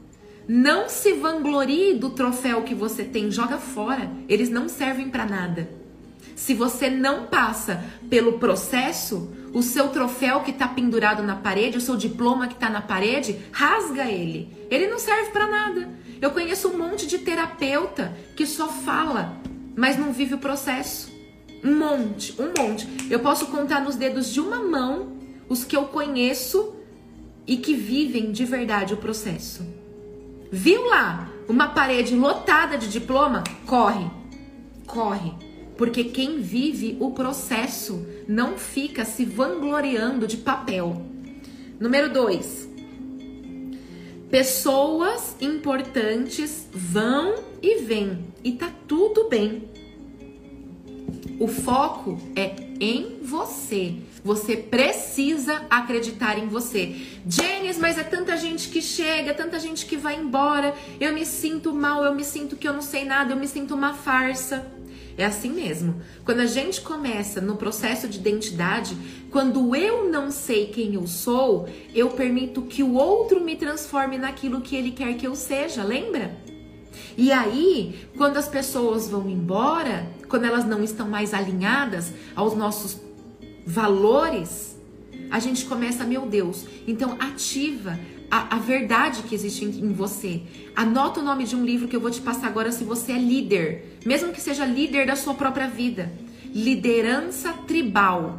não 0.49 0.89
se 0.89 1.13
vanglorie 1.13 1.95
do 1.95 2.11
troféu 2.11 2.63
que 2.63 2.75
você 2.75 3.05
tem, 3.05 3.31
joga 3.31 3.59
fora. 3.59 4.11
Eles 4.29 4.49
não 4.49 4.69
servem 4.69 5.09
para 5.09 5.25
nada. 5.25 5.69
Se 6.35 6.55
você 6.55 6.91
não 6.91 7.27
passa 7.27 7.85
pelo 8.11 8.39
processo, 8.39 9.31
o 9.53 9.63
seu 9.63 9.89
troféu 9.89 10.41
que 10.41 10.51
está 10.51 10.67
pendurado 10.67 11.23
na 11.23 11.37
parede, 11.37 11.79
o 11.79 11.81
seu 11.81 11.97
diploma 11.97 12.49
que 12.49 12.55
está 12.55 12.69
na 12.69 12.81
parede, 12.81 13.39
rasga 13.53 14.11
ele. 14.11 14.51
Ele 14.71 14.89
não 14.89 14.99
serve 14.99 15.31
para 15.31 15.47
nada. 15.47 15.89
Eu 16.21 16.31
conheço 16.31 16.69
um 16.69 16.79
monte 16.79 17.07
de 17.07 17.19
terapeuta 17.19 18.17
que 18.37 18.47
só 18.47 18.69
fala, 18.69 19.41
mas 19.77 19.99
não 19.99 20.13
vive 20.13 20.35
o 20.35 20.39
processo. 20.39 21.13
Um 21.63 21.77
monte, 21.77 22.35
um 22.41 22.53
monte. 22.61 22.89
Eu 23.09 23.21
posso 23.21 23.47
contar 23.47 23.81
nos 23.81 23.95
dedos 23.95 24.33
de 24.33 24.41
uma 24.41 24.59
mão 24.59 25.19
os 25.49 25.65
que 25.65 25.77
eu 25.77 25.85
conheço 25.85 26.75
e 27.47 27.57
que 27.57 27.75
vivem 27.75 28.33
de 28.33 28.45
verdade 28.45 28.95
o 28.95 28.97
processo. 28.97 29.82
Viu 30.54 30.87
lá 30.87 31.30
uma 31.49 31.68
parede 31.68 32.14
lotada 32.14 32.76
de 32.76 32.87
diploma? 32.87 33.42
Corre, 33.64 34.11
corre. 34.87 35.32
Porque 35.78 36.04
quem 36.04 36.42
vive 36.42 36.94
o 37.00 37.12
processo 37.12 38.06
não 38.28 38.59
fica 38.59 39.02
se 39.06 39.25
vangloriando 39.25 40.26
de 40.26 40.37
papel. 40.37 41.06
Número 41.80 42.12
dois. 42.12 42.68
Pessoas 44.30 45.35
importantes 45.40 46.68
vão 46.71 47.37
e 47.62 47.76
vêm 47.76 48.23
e 48.44 48.52
tá 48.52 48.71
tudo 48.87 49.30
bem. 49.30 49.71
O 51.40 51.49
foco 51.49 52.21
é 52.37 52.54
em 52.78 53.21
você. 53.23 53.94
Você 54.25 54.57
precisa 54.57 55.62
acreditar 55.69 56.38
em 56.38 56.47
você. 56.47 56.95
Janice, 57.26 57.81
mas 57.81 57.99
é 57.99 58.05
tanta 58.05 58.37
gente 58.37 58.69
que 58.69 58.81
chega, 58.81 59.35
tanta 59.35 59.59
gente 59.59 59.85
que 59.85 59.97
vai 59.97 60.17
embora. 60.17 60.75
Eu 61.00 61.12
me 61.12 61.26
sinto 61.26 61.73
mal, 61.75 62.05
eu 62.05 62.14
me 62.14 62.25
sinto 62.25 62.55
que 62.55 62.69
eu 62.69 62.73
não 62.73 62.83
sei 62.83 63.05
nada, 63.05 63.33
eu 63.33 63.37
me 63.37 63.49
sinto 63.49 63.75
uma 63.75 63.95
farsa. 63.95 64.64
É 65.19 65.25
assim 65.25 65.50
mesmo. 65.50 66.00
Quando 66.25 66.41
a 66.41 66.47
gente 66.47 66.81
começa 66.81 67.41
no 67.41 67.57
processo 67.57 68.09
de 68.09 68.19
identidade, 68.19 68.97
quando 69.31 69.75
eu 69.75 70.09
não 70.09 70.31
sei 70.31 70.67
quem 70.67 70.95
eu 70.95 71.07
sou, 71.07 71.69
eu 71.93 72.11
permito 72.11 72.62
que 72.62 72.83
o 72.83 72.95
outro 72.95 73.41
me 73.41 73.57
transforme 73.57 74.19
naquilo 74.19 74.61
que 74.61 74.76
ele 74.76 74.93
quer 74.93 75.14
que 75.14 75.26
eu 75.26 75.35
seja, 75.35 75.83
lembra? 75.83 76.38
E 77.17 77.31
aí, 77.33 78.09
quando 78.17 78.37
as 78.37 78.49
pessoas 78.49 79.09
vão 79.09 79.29
embora, 79.29 80.07
quando 80.29 80.45
elas 80.45 80.64
não 80.64 80.83
estão 80.83 81.09
mais 81.09 81.35
alinhadas 81.35 82.12
aos 82.35 82.55
nossos 82.55 82.95
valores, 83.64 84.76
a 85.31 85.38
gente 85.38 85.64
começa, 85.64 86.04
meu 86.04 86.26
Deus, 86.26 86.66
então 86.87 87.16
ativa 87.19 87.99
a, 88.31 88.57
a 88.57 88.59
verdade 88.59 89.23
que 89.23 89.35
existe 89.35 89.64
em, 89.64 89.69
em, 89.69 89.92
você. 89.92 90.42
Anota 90.75 91.21
o 91.21 91.23
nome 91.23 91.45
de 91.45 91.54
um 91.54 91.64
livro 91.64 91.87
que 91.87 91.95
eu 91.95 92.00
vou 92.00 92.11
te 92.11 92.21
passar 92.21 92.47
agora 92.47 92.73
se 92.73 92.83
você 92.83 93.12
é 93.12 93.19
líder, 93.19 93.99
mesmo 94.07 94.33
que 94.33 94.40
seja 94.40 94.64
líder 94.64 95.07
da 95.07 95.16
sua 95.16 95.35
própria 95.35 95.69
vida. 95.69 96.11
Liderança 96.54 97.52
Tribal. 97.66 98.38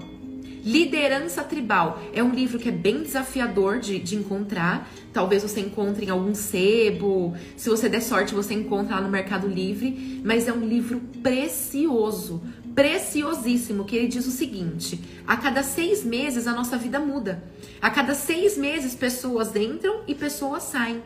Liderança 0.64 1.44
Tribal 1.44 2.02
é 2.14 2.24
um 2.24 2.30
livro 2.30 2.58
que 2.58 2.70
é 2.70 2.72
bem 2.72 3.04
desafiador 3.04 3.80
de, 3.80 4.00
de 4.00 4.16
encontrar. 4.16 4.90
Talvez 5.12 5.44
você 5.44 5.60
encontre 5.60 6.06
em 6.06 6.10
algum 6.10 6.34
sebo. 6.34 7.36
Se 7.58 7.70
você 7.70 7.90
der 7.90 8.02
sorte, 8.02 8.34
você 8.34 8.54
encontra 8.54 8.96
lá 8.96 9.02
no 9.02 9.10
Mercado 9.10 9.48
Livre. 9.48 10.22
Mas 10.24 10.48
é 10.48 10.54
um 10.54 10.66
livro 10.66 11.02
precioso 11.22 12.42
preciosíssimo 12.74 13.86
que 13.86 13.96
ele 13.96 14.08
diz 14.08 14.26
o 14.26 14.32
seguinte: 14.32 15.00
a 15.28 15.38
cada 15.38 15.64
seis 15.64 16.04
meses 16.04 16.48
a 16.48 16.54
nossa 16.54 16.78
vida 16.78 17.00
muda. 17.00 17.44
A 17.82 17.90
cada 17.90 18.16
seis 18.16 18.58
meses 18.58 18.96
pessoas 18.96 19.56
entram 19.56 20.02
e 20.08 20.16
pessoas 20.16 20.64
saem. 20.64 21.02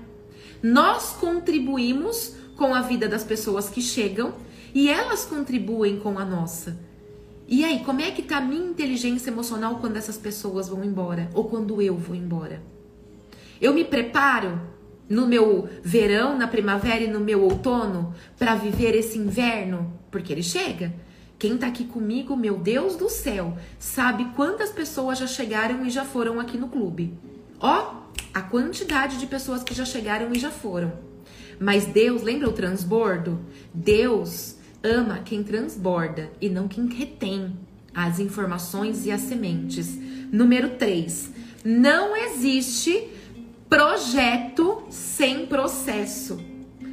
Nós 0.62 1.12
contribuímos 1.14 2.36
com 2.56 2.74
a 2.74 2.82
vida 2.82 3.08
das 3.08 3.24
pessoas 3.24 3.70
que 3.70 3.82
chegam 3.82 4.34
e 4.74 4.90
elas 4.90 5.26
contribuem 5.26 6.00
com 6.00 6.18
a 6.18 6.26
nossa. 6.26 6.78
E 7.48 7.64
aí, 7.64 7.80
como 7.86 8.02
é 8.02 8.12
que 8.12 8.22
tá 8.22 8.38
a 8.38 8.42
minha 8.42 8.70
inteligência 8.70 9.30
emocional 9.30 9.78
quando 9.80 9.96
essas 9.96 10.18
pessoas 10.18 10.68
vão 10.68 10.84
embora 10.84 11.30
ou 11.34 11.46
quando 11.46 11.82
eu 11.82 11.96
vou 11.96 12.16
embora? 12.16 12.62
Eu 13.62 13.74
me 13.74 13.86
preparo 13.86 14.60
no 15.10 15.26
meu 15.26 15.70
verão, 15.82 16.38
na 16.38 16.48
primavera 16.48 17.02
e 17.02 17.08
no 17.08 17.20
meu 17.20 17.42
outono 17.44 18.14
para 18.38 18.56
viver 18.56 18.94
esse 18.96 19.18
inverno, 19.18 19.94
porque 20.12 20.34
ele 20.34 20.44
chega. 20.44 20.94
Quem 21.40 21.56
tá 21.56 21.68
aqui 21.68 21.86
comigo, 21.86 22.36
meu 22.36 22.58
Deus 22.58 22.96
do 22.96 23.10
céu, 23.10 23.56
sabe 23.78 24.26
quantas 24.36 24.72
pessoas 24.72 25.20
já 25.20 25.28
chegaram 25.28 25.86
e 25.86 25.90
já 25.90 26.04
foram 26.04 26.40
aqui 26.40 26.58
no 26.58 26.68
clube. 26.68 27.14
Ó, 27.60 28.02
a 28.34 28.42
quantidade 28.42 29.18
de 29.20 29.28
pessoas 29.28 29.64
que 29.64 29.74
já 29.74 29.86
chegaram 29.86 30.34
e 30.34 30.40
já 30.40 30.50
foram. 30.50 30.94
Mas 31.60 31.86
Deus, 31.86 32.24
lembra 32.24 32.50
o 32.50 32.54
transbordo? 32.54 33.40
Deus 33.72 34.56
ama 34.84 35.20
quem 35.20 35.44
transborda 35.44 36.32
e 36.42 36.50
não 36.50 36.68
quem 36.68 36.88
retém 36.88 37.56
as 37.94 38.20
informações 38.20 39.06
e 39.06 39.12
as 39.12 39.22
sementes. 39.22 39.96
Número 40.32 40.72
3. 40.78 41.32
Não 41.64 42.16
existe 42.16 43.10
projeto 43.70 44.84
sem 44.90 45.46
processo. 45.46 46.40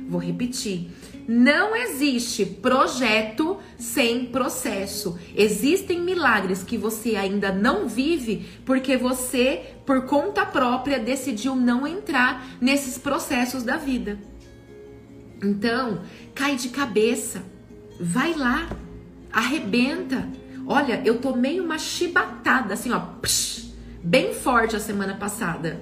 Vou 0.09 0.21
repetir. 0.21 0.91
Não 1.27 1.75
existe 1.75 2.45
projeto 2.45 3.59
sem 3.79 4.27
processo. 4.27 5.19
Existem 5.35 6.01
milagres 6.01 6.63
que 6.63 6.77
você 6.77 7.17
ainda 7.17 7.51
não 7.51 7.89
vive 7.89 8.47
porque 8.65 8.97
você, 8.97 9.63
por 9.87 10.03
conta 10.03 10.45
própria, 10.45 10.99
decidiu 10.99 11.57
não 11.57 11.87
entrar 11.87 12.47
nesses 12.61 12.99
processos 12.99 13.63
da 13.63 13.77
vida. 13.77 14.19
Então, 15.43 16.03
cai 16.35 16.57
de 16.57 16.69
cabeça, 16.69 17.43
vai 17.99 18.35
lá, 18.35 18.69
arrebenta. 19.33 20.29
Olha, 20.67 21.03
eu 21.05 21.19
tomei 21.19 21.61
uma 21.61 21.79
chibatada, 21.79 22.75
assim, 22.75 22.91
ó, 22.93 23.01
psh, 23.21 23.73
bem 24.03 24.35
forte 24.35 24.77
a 24.77 24.81
semana 24.81 25.15
passada. 25.15 25.81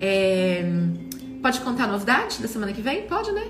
É... 0.00 0.64
Pode 1.40 1.60
contar 1.60 1.84
a 1.84 1.88
novidade 1.88 2.40
da 2.40 2.48
semana 2.48 2.72
que 2.72 2.80
vem? 2.80 3.02
Pode, 3.02 3.30
né? 3.32 3.46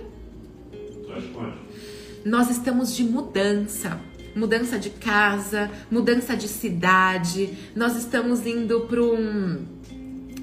Nós 2.24 2.50
estamos 2.50 2.94
de 2.94 3.04
mudança. 3.04 4.00
Mudança 4.34 4.78
de 4.78 4.90
casa, 4.90 5.70
mudança 5.90 6.36
de 6.36 6.48
cidade. 6.48 7.56
Nós 7.76 7.96
estamos 7.96 8.44
indo 8.44 8.80
para 8.82 9.00
um, 9.00 9.64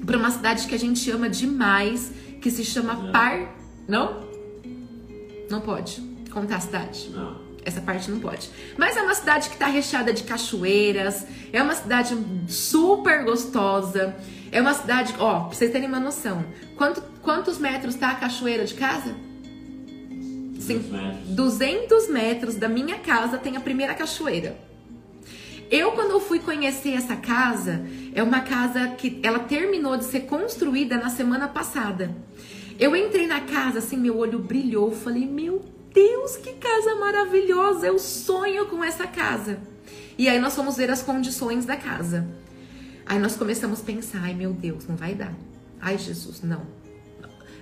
para 0.06 0.16
uma 0.16 0.30
cidade 0.30 0.66
que 0.66 0.74
a 0.74 0.78
gente 0.78 1.10
ama 1.10 1.28
demais, 1.28 2.10
que 2.40 2.50
se 2.50 2.64
chama 2.64 3.12
Par. 3.12 3.54
Não? 3.86 4.24
Não 5.50 5.60
pode 5.60 6.00
contar 6.30 6.56
a 6.56 6.60
cidade. 6.60 7.10
Não. 7.10 7.42
Essa 7.64 7.80
parte 7.80 8.10
não 8.10 8.18
pode. 8.18 8.50
Mas 8.76 8.96
é 8.96 9.02
uma 9.02 9.14
cidade 9.14 9.48
que 9.48 9.54
está 9.54 9.66
recheada 9.66 10.12
de 10.12 10.22
cachoeiras. 10.24 11.26
É 11.52 11.62
uma 11.62 11.74
cidade 11.74 12.16
super 12.48 13.24
gostosa. 13.24 14.16
É 14.50 14.60
uma 14.60 14.74
cidade, 14.74 15.14
ó, 15.18 15.40
pra 15.40 15.56
vocês 15.56 15.70
terem 15.70 15.88
uma 15.88 16.00
noção. 16.00 16.44
Quanto, 16.76 17.02
quantos 17.22 17.58
metros 17.58 17.94
tá 17.94 18.10
a 18.10 18.14
cachoeira 18.14 18.64
de 18.64 18.74
casa? 18.74 19.14
Sim, 20.66 20.82
200 21.26 22.08
metros 22.08 22.54
da 22.54 22.68
minha 22.68 22.98
casa 22.98 23.36
tem 23.38 23.56
a 23.56 23.60
primeira 23.60 23.94
cachoeira. 23.94 24.56
Eu, 25.70 25.92
quando 25.92 26.10
eu 26.10 26.20
fui 26.20 26.38
conhecer 26.38 26.92
essa 26.92 27.16
casa, 27.16 27.84
é 28.14 28.22
uma 28.22 28.40
casa 28.40 28.88
que 28.88 29.18
ela 29.22 29.38
terminou 29.38 29.96
de 29.96 30.04
ser 30.04 30.20
construída 30.20 30.98
na 30.98 31.08
semana 31.08 31.48
passada. 31.48 32.14
Eu 32.78 32.94
entrei 32.94 33.26
na 33.26 33.40
casa, 33.40 33.78
assim, 33.78 33.96
meu 33.96 34.18
olho 34.18 34.38
brilhou. 34.38 34.92
Falei, 34.92 35.26
meu 35.26 35.64
Deus, 35.92 36.36
que 36.36 36.52
casa 36.54 36.94
maravilhosa! 36.96 37.86
Eu 37.86 37.98
sonho 37.98 38.66
com 38.66 38.84
essa 38.84 39.06
casa. 39.06 39.60
E 40.18 40.28
aí 40.28 40.38
nós 40.38 40.54
fomos 40.54 40.76
ver 40.76 40.90
as 40.90 41.02
condições 41.02 41.64
da 41.64 41.76
casa. 41.76 42.28
Aí 43.06 43.18
nós 43.18 43.34
começamos 43.34 43.80
a 43.80 43.84
pensar, 43.84 44.20
ai 44.22 44.34
meu 44.34 44.52
Deus, 44.52 44.86
não 44.86 44.94
vai 44.94 45.14
dar. 45.14 45.34
Ai 45.80 45.98
Jesus, 45.98 46.42
não. 46.42 46.66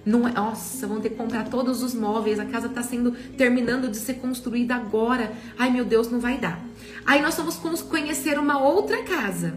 Não 0.04 0.26
é, 0.26 0.32
nossa, 0.32 0.86
vão 0.86 1.00
ter 1.00 1.10
que 1.10 1.16
comprar 1.16 1.48
todos 1.48 1.82
os 1.82 1.94
móveis, 1.94 2.38
a 2.38 2.44
casa 2.44 2.66
está 2.66 2.82
sendo 2.82 3.12
terminando 3.36 3.88
de 3.88 3.96
ser 3.96 4.14
construída 4.14 4.74
agora. 4.74 5.32
Ai 5.58 5.70
meu 5.70 5.84
Deus, 5.84 6.10
não 6.10 6.20
vai 6.20 6.38
dar. 6.38 6.64
Aí 7.04 7.20
nós 7.20 7.34
fomos 7.34 7.82
conhecer 7.82 8.38
uma 8.38 8.58
outra 8.58 9.02
casa. 9.02 9.54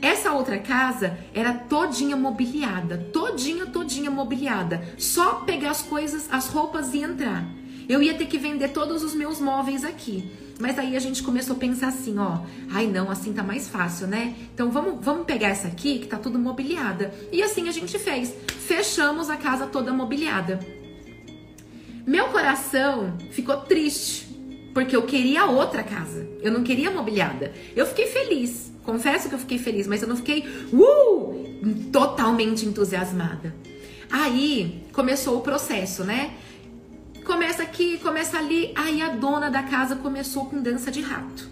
Essa 0.00 0.32
outra 0.32 0.58
casa 0.58 1.18
era 1.32 1.52
todinha 1.54 2.16
mobiliada, 2.16 2.98
todinha, 3.12 3.66
todinha 3.66 4.10
mobiliada. 4.10 4.82
Só 4.98 5.36
pegar 5.36 5.70
as 5.70 5.82
coisas, 5.82 6.28
as 6.30 6.48
roupas 6.48 6.92
e 6.92 6.98
entrar. 7.02 7.44
Eu 7.88 8.02
ia 8.02 8.14
ter 8.14 8.26
que 8.26 8.38
vender 8.38 8.68
todos 8.68 9.02
os 9.02 9.14
meus 9.14 9.40
móveis 9.40 9.84
aqui. 9.84 10.30
Mas 10.58 10.78
aí 10.78 10.96
a 10.96 11.00
gente 11.00 11.22
começou 11.22 11.56
a 11.56 11.58
pensar 11.58 11.88
assim, 11.88 12.18
ó, 12.18 12.38
ai 12.70 12.86
não, 12.86 13.10
assim 13.10 13.32
tá 13.32 13.42
mais 13.42 13.68
fácil, 13.68 14.06
né? 14.06 14.34
Então 14.54 14.70
vamos, 14.70 15.04
vamos 15.04 15.26
pegar 15.26 15.48
essa 15.48 15.68
aqui 15.68 15.98
que 15.98 16.06
tá 16.06 16.16
tudo 16.16 16.38
mobiliada. 16.38 17.12
E 17.30 17.42
assim 17.42 17.68
a 17.68 17.72
gente 17.72 17.98
fez. 17.98 18.34
Fechamos 18.66 19.28
a 19.28 19.36
casa 19.36 19.66
toda 19.66 19.92
mobiliada. 19.92 20.58
Meu 22.06 22.28
coração 22.28 23.18
ficou 23.32 23.56
triste, 23.58 24.26
porque 24.72 24.96
eu 24.96 25.02
queria 25.02 25.44
outra 25.46 25.82
casa. 25.82 26.26
Eu 26.40 26.52
não 26.52 26.62
queria 26.62 26.90
mobiliada. 26.90 27.52
Eu 27.74 27.84
fiquei 27.84 28.06
feliz. 28.06 28.72
Confesso 28.82 29.28
que 29.28 29.34
eu 29.34 29.38
fiquei 29.38 29.58
feliz, 29.58 29.86
mas 29.86 30.00
eu 30.00 30.08
não 30.08 30.16
fiquei 30.16 30.46
uh, 30.72 31.90
totalmente 31.92 32.64
entusiasmada. 32.64 33.54
Aí 34.10 34.84
começou 34.92 35.36
o 35.36 35.40
processo, 35.40 36.04
né? 36.04 36.30
Começa 37.26 37.64
aqui, 37.64 37.98
começa 37.98 38.38
ali. 38.38 38.72
Aí 38.76 39.02
a 39.02 39.08
dona 39.08 39.50
da 39.50 39.64
casa 39.64 39.96
começou 39.96 40.46
com 40.46 40.62
dança 40.62 40.92
de 40.92 41.00
rato. 41.00 41.48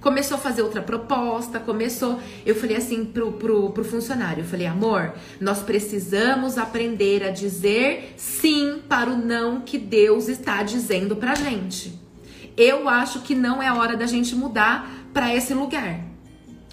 Começou 0.00 0.36
a 0.36 0.40
fazer 0.40 0.62
outra 0.62 0.82
proposta, 0.82 1.60
começou. 1.60 2.18
Eu 2.44 2.56
falei 2.56 2.76
assim 2.76 3.04
pro, 3.04 3.32
pro, 3.32 3.70
pro 3.70 3.84
funcionário: 3.84 4.42
eu 4.42 4.46
falei, 4.46 4.66
amor, 4.66 5.14
nós 5.40 5.60
precisamos 5.62 6.58
aprender 6.58 7.22
a 7.22 7.30
dizer 7.30 8.14
sim 8.16 8.80
para 8.88 9.10
o 9.10 9.16
não 9.16 9.60
que 9.60 9.78
Deus 9.78 10.28
está 10.28 10.60
dizendo 10.64 11.14
pra 11.14 11.36
gente. 11.36 11.96
Eu 12.56 12.88
acho 12.88 13.20
que 13.20 13.34
não 13.34 13.62
é 13.62 13.72
hora 13.72 13.96
da 13.96 14.06
gente 14.06 14.34
mudar 14.34 14.90
para 15.14 15.32
esse 15.32 15.54
lugar. 15.54 16.09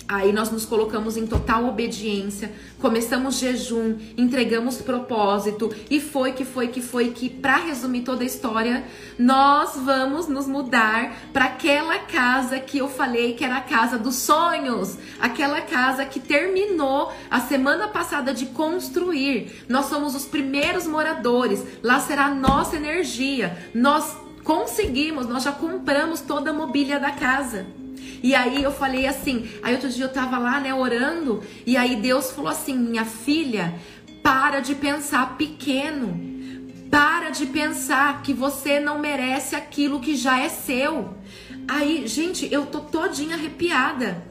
Aí 0.10 0.32
nós 0.32 0.50
nos 0.50 0.66
colocamos 0.66 1.18
em 1.18 1.28
total 1.28 1.68
obediência, 1.68 2.54
começamos 2.80 3.40
jejum, 3.40 3.98
entregamos 4.16 4.78
propósito 4.78 5.70
e 5.90 6.00
foi 6.00 6.32
que 6.32 6.46
foi 6.46 6.70
que 6.70 6.82
foi 6.82 7.10
que, 7.10 7.30
para 7.30 7.58
resumir 7.58 8.04
toda 8.04 8.24
a 8.24 8.26
história, 8.26 8.86
nós 9.20 9.76
vamos 9.76 10.30
nos 10.30 10.48
mudar 10.48 11.14
para 11.34 11.46
aquela 11.46 12.00
casa 12.00 12.58
que 12.58 12.78
eu 12.78 12.88
falei 12.88 13.34
que 13.34 13.44
era 13.44 13.58
a 13.58 13.62
casa 13.62 13.98
dos 13.98 14.16
sonhos, 14.16 14.98
aquela 15.20 15.60
casa 15.60 16.06
que 16.06 16.22
terminou 16.22 17.12
a 17.30 17.42
semana 17.42 17.90
passada 17.90 18.34
de 18.34 18.46
construir. 18.46 19.66
Nós 19.68 19.88
somos 19.88 20.16
os 20.16 20.24
primeiros 20.24 20.88
moradores, 20.88 21.62
lá 21.84 22.00
será 22.00 22.28
a 22.28 22.34
nossa 22.34 22.78
energia. 22.78 23.58
Nós 23.74 24.16
conseguimos, 24.42 25.28
nós 25.28 25.44
já 25.44 25.52
compramos 25.52 26.22
toda 26.22 26.52
a 26.52 26.54
mobília 26.54 26.98
da 26.98 27.12
casa. 27.12 27.66
E 28.22 28.34
aí 28.36 28.64
eu 28.64 28.72
falei 28.72 29.08
assim, 29.08 29.50
aí 29.62 29.74
outro 29.74 29.90
dia 29.90 30.06
eu 30.06 30.12
tava 30.12 30.38
lá, 30.38 30.60
né, 30.60 30.74
orando, 30.74 31.44
e 31.66 31.78
aí 31.78 31.96
Deus 31.96 32.32
falou 32.32 32.52
assim: 32.52 32.78
"Minha 32.78 33.06
filha, 33.06 33.76
para 34.24 34.60
de 34.60 34.76
pensar 34.76 35.38
pequeno. 35.38 36.26
Para 36.90 37.30
de 37.30 37.46
pensar 37.46 38.22
que 38.22 38.34
você 38.34 38.80
não 38.80 39.00
merece 39.00 39.56
aquilo 39.56 40.00
que 40.00 40.16
já 40.16 40.40
é 40.40 40.50
seu." 40.50 41.16
Aí, 41.68 42.08
gente, 42.08 42.48
eu 42.52 42.66
tô 42.66 42.80
todinha 42.80 43.36
arrepiada. 43.36 44.24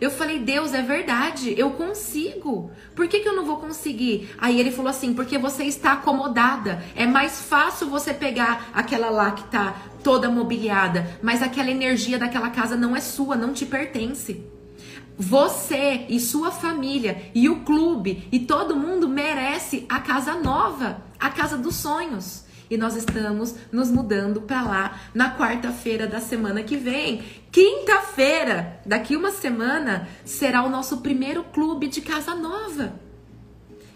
Eu 0.00 0.10
falei, 0.10 0.38
Deus, 0.38 0.72
é 0.72 0.80
verdade, 0.80 1.54
eu 1.58 1.72
consigo. 1.72 2.70
Por 2.94 3.06
que, 3.06 3.20
que 3.20 3.28
eu 3.28 3.36
não 3.36 3.44
vou 3.44 3.58
conseguir? 3.58 4.30
Aí 4.38 4.58
ele 4.58 4.70
falou 4.70 4.88
assim, 4.88 5.12
porque 5.12 5.36
você 5.36 5.64
está 5.64 5.92
acomodada. 5.92 6.82
É 6.96 7.06
mais 7.06 7.42
fácil 7.42 7.88
você 7.88 8.14
pegar 8.14 8.70
aquela 8.72 9.10
lá 9.10 9.32
que 9.32 9.44
tá 9.44 9.76
toda 10.02 10.30
mobiliada, 10.30 11.18
mas 11.22 11.42
aquela 11.42 11.70
energia 11.70 12.18
daquela 12.18 12.48
casa 12.48 12.76
não 12.76 12.96
é 12.96 13.00
sua, 13.00 13.36
não 13.36 13.52
te 13.52 13.66
pertence. 13.66 14.42
Você 15.18 16.06
e 16.08 16.18
sua 16.18 16.50
família 16.50 17.30
e 17.34 17.50
o 17.50 17.60
clube 17.60 18.26
e 18.32 18.40
todo 18.40 18.74
mundo 18.74 19.06
merece 19.06 19.84
a 19.86 20.00
casa 20.00 20.32
nova, 20.34 21.02
a 21.18 21.28
casa 21.28 21.58
dos 21.58 21.76
sonhos 21.76 22.48
e 22.70 22.76
nós 22.76 22.94
estamos 22.94 23.54
nos 23.72 23.90
mudando 23.90 24.40
para 24.42 24.62
lá 24.62 25.00
na 25.12 25.36
quarta-feira 25.36 26.06
da 26.06 26.20
semana 26.20 26.62
que 26.62 26.76
vem. 26.76 27.22
Quinta-feira, 27.50 28.80
daqui 28.86 29.16
uma 29.16 29.32
semana, 29.32 30.08
será 30.24 30.62
o 30.62 30.70
nosso 30.70 30.98
primeiro 30.98 31.42
clube 31.42 31.88
de 31.88 32.00
casa 32.00 32.34
nova. 32.34 32.94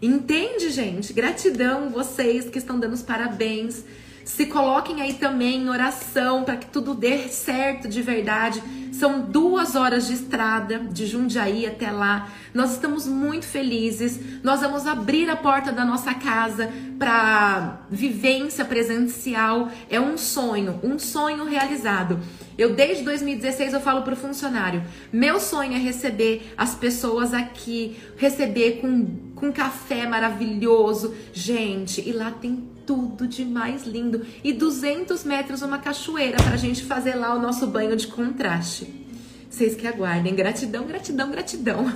Entende, 0.02 0.70
gente? 0.70 1.12
Gratidão 1.12 1.88
vocês 1.88 2.50
que 2.50 2.58
estão 2.58 2.78
dando 2.78 2.94
os 2.94 3.02
parabéns. 3.02 3.84
Se 4.24 4.46
coloquem 4.46 5.02
aí 5.02 5.14
também 5.14 5.62
em 5.62 5.68
oração 5.68 6.44
para 6.44 6.56
que 6.56 6.66
tudo 6.66 6.94
dê 6.94 7.28
certo 7.28 7.88
de 7.88 8.00
verdade. 8.00 8.62
São 8.92 9.20
duas 9.20 9.74
horas 9.74 10.06
de 10.06 10.14
estrada 10.14 10.78
de 10.78 11.06
Jundiaí 11.06 11.66
até 11.66 11.90
lá. 11.90 12.30
Nós 12.54 12.72
estamos 12.72 13.06
muito 13.06 13.44
felizes. 13.44 14.18
Nós 14.42 14.60
vamos 14.60 14.86
abrir 14.86 15.28
a 15.28 15.36
porta 15.36 15.72
da 15.72 15.84
nossa 15.84 16.14
casa 16.14 16.72
para 16.98 17.82
vivência 17.90 18.64
presencial. 18.64 19.68
É 19.90 20.00
um 20.00 20.16
sonho, 20.16 20.80
um 20.82 20.98
sonho 20.98 21.44
realizado. 21.44 22.18
Eu 22.56 22.74
desde 22.74 23.02
2016 23.04 23.74
eu 23.74 23.80
falo 23.80 24.02
para 24.02 24.14
o 24.14 24.16
funcionário, 24.16 24.82
meu 25.12 25.40
sonho 25.40 25.74
é 25.74 25.78
receber 25.78 26.54
as 26.56 26.74
pessoas 26.74 27.34
aqui, 27.34 27.96
receber 28.16 28.80
com, 28.80 29.06
com 29.34 29.52
café 29.52 30.06
maravilhoso, 30.06 31.14
gente. 31.32 32.00
E 32.08 32.12
lá 32.12 32.30
tem 32.30 32.73
tudo 32.86 33.26
de 33.26 33.44
mais 33.44 33.84
lindo 33.84 34.24
e 34.42 34.52
200 34.52 35.24
metros 35.24 35.62
uma 35.62 35.78
cachoeira 35.78 36.36
para 36.36 36.54
a 36.54 36.56
gente 36.56 36.84
fazer 36.84 37.14
lá 37.14 37.34
o 37.34 37.40
nosso 37.40 37.66
banho 37.66 37.96
de 37.96 38.06
contraste. 38.06 38.88
Vocês 39.48 39.74
que 39.76 39.86
aguardem, 39.86 40.34
gratidão, 40.34 40.86
gratidão, 40.86 41.30
gratidão. 41.30 41.92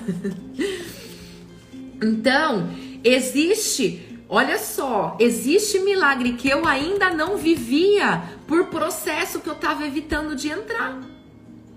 então 2.01 2.71
existe 3.03 4.09
Olha 4.31 4.59
só, 4.59 5.17
existe 5.19 5.79
milagre 5.79 6.35
que 6.35 6.51
eu 6.51 6.67
ainda 6.67 7.09
não 7.09 7.39
vivia 7.39 8.23
por 8.47 8.67
processo 8.67 9.41
que 9.41 9.49
eu 9.49 9.55
estava 9.55 9.87
evitando 9.87 10.37
de 10.37 10.51
entrar. 10.51 11.01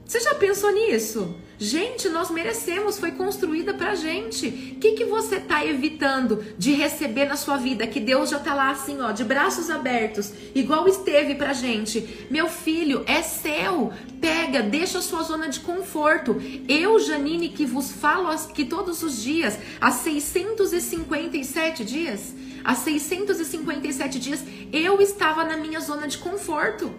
Você 0.06 0.20
já 0.20 0.36
pensou 0.36 0.70
nisso? 0.74 1.34
Gente, 1.64 2.10
nós 2.10 2.32
merecemos, 2.32 2.98
foi 2.98 3.12
construída 3.12 3.72
pra 3.72 3.94
gente. 3.94 4.48
O 4.48 4.80
que, 4.80 4.94
que 4.94 5.06
você 5.06 5.40
tá 5.40 5.64
evitando 5.64 6.44
de 6.58 6.72
receber 6.72 7.26
na 7.26 7.36
sua 7.36 7.56
vida? 7.56 7.86
Que 7.86 8.00
Deus 8.00 8.32
já 8.32 8.40
tá 8.40 8.56
lá 8.56 8.72
assim, 8.72 9.00
ó, 9.00 9.12
de 9.12 9.24
braços 9.24 9.70
abertos, 9.70 10.34
igual 10.56 10.88
esteve 10.88 11.36
pra 11.36 11.54
gente. 11.54 12.26
Meu 12.32 12.50
filho, 12.50 13.04
é 13.06 13.22
seu. 13.22 13.94
Pega, 14.20 14.64
deixa 14.64 14.98
a 14.98 15.04
sua 15.04 15.22
zona 15.22 15.50
de 15.50 15.60
conforto. 15.60 16.42
Eu, 16.68 16.98
Janine, 16.98 17.50
que 17.50 17.64
vos 17.64 17.92
falo 17.92 18.36
que 18.56 18.66
todos 18.66 19.04
os 19.04 19.22
dias, 19.22 19.56
há 19.80 19.92
657 19.92 21.86
dias, 21.86 22.34
há 22.64 22.74
657 22.74 24.18
dias, 24.18 24.44
eu 24.74 25.00
estava 25.00 25.44
na 25.44 25.58
minha 25.58 25.80
zona 25.80 26.08
de 26.08 26.18
conforto. 26.18 26.92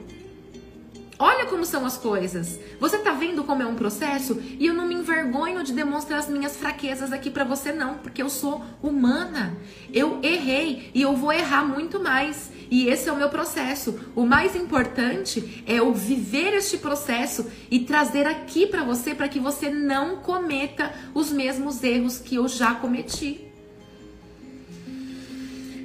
Olha 1.22 1.46
como 1.46 1.64
são 1.64 1.86
as 1.86 1.96
coisas. 1.96 2.58
Você 2.80 2.98
tá 2.98 3.12
vendo 3.12 3.44
como 3.44 3.62
é 3.62 3.64
um 3.64 3.76
processo? 3.76 4.42
E 4.58 4.66
eu 4.66 4.74
não 4.74 4.88
me 4.88 4.96
envergonho 4.96 5.62
de 5.62 5.72
demonstrar 5.72 6.18
as 6.18 6.28
minhas 6.28 6.56
fraquezas 6.56 7.12
aqui 7.12 7.30
para 7.30 7.44
você 7.44 7.72
não, 7.72 7.98
porque 7.98 8.20
eu 8.20 8.28
sou 8.28 8.60
humana. 8.82 9.56
Eu 9.92 10.18
errei 10.20 10.90
e 10.92 11.00
eu 11.00 11.14
vou 11.14 11.32
errar 11.32 11.64
muito 11.64 12.00
mais. 12.00 12.50
E 12.68 12.88
esse 12.88 13.08
é 13.08 13.12
o 13.12 13.16
meu 13.16 13.28
processo. 13.28 14.00
O 14.16 14.26
mais 14.26 14.56
importante 14.56 15.62
é 15.64 15.74
eu 15.74 15.94
viver 15.94 16.54
este 16.54 16.76
processo 16.76 17.46
e 17.70 17.78
trazer 17.78 18.26
aqui 18.26 18.66
para 18.66 18.82
você 18.82 19.14
para 19.14 19.28
que 19.28 19.38
você 19.38 19.70
não 19.70 20.16
cometa 20.16 20.92
os 21.14 21.30
mesmos 21.30 21.84
erros 21.84 22.18
que 22.18 22.34
eu 22.34 22.48
já 22.48 22.74
cometi. 22.74 23.46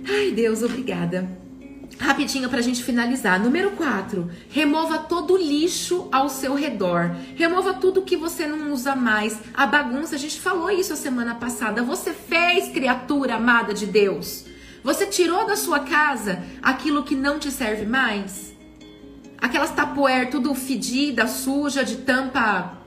Ai, 0.04 0.32
Deus, 0.32 0.64
obrigada. 0.64 1.37
Rapidinho 2.00 2.48
para 2.48 2.60
a 2.60 2.62
gente 2.62 2.84
finalizar. 2.84 3.40
Número 3.40 3.72
4. 3.72 4.30
Remova 4.50 5.00
todo 5.00 5.34
o 5.34 5.38
lixo 5.38 6.08
ao 6.12 6.30
seu 6.30 6.54
redor. 6.54 7.16
Remova 7.36 7.74
tudo 7.74 8.04
que 8.04 8.16
você 8.16 8.46
não 8.46 8.72
usa 8.72 8.96
mais. 8.96 9.40
A 9.54 9.66
bagunça, 9.66 10.16
a 10.16 10.20
gente 10.20 10.40
falou 10.40 10.70
isso 10.70 10.94
a 10.94 10.96
semana 10.96 11.36
passada. 11.36 11.82
Você 11.82 12.14
fez, 12.14 12.72
criatura 12.72 13.36
amada 13.36 13.74
de 13.74 13.88
Deus. 13.88 14.46
Você 14.84 15.08
tirou 15.08 15.48
da 15.48 15.56
sua 15.56 15.80
casa 15.80 16.44
aquilo 16.62 17.04
que 17.04 17.16
não 17.16 17.40
te 17.40 17.50
serve 17.50 17.86
mais? 17.86 18.56
Aquelas 19.40 19.72
tapoer 19.72 20.30
tudo 20.30 20.54
fedida, 20.54 21.28
suja, 21.28 21.84
de 21.84 21.98
tampa 21.98 22.78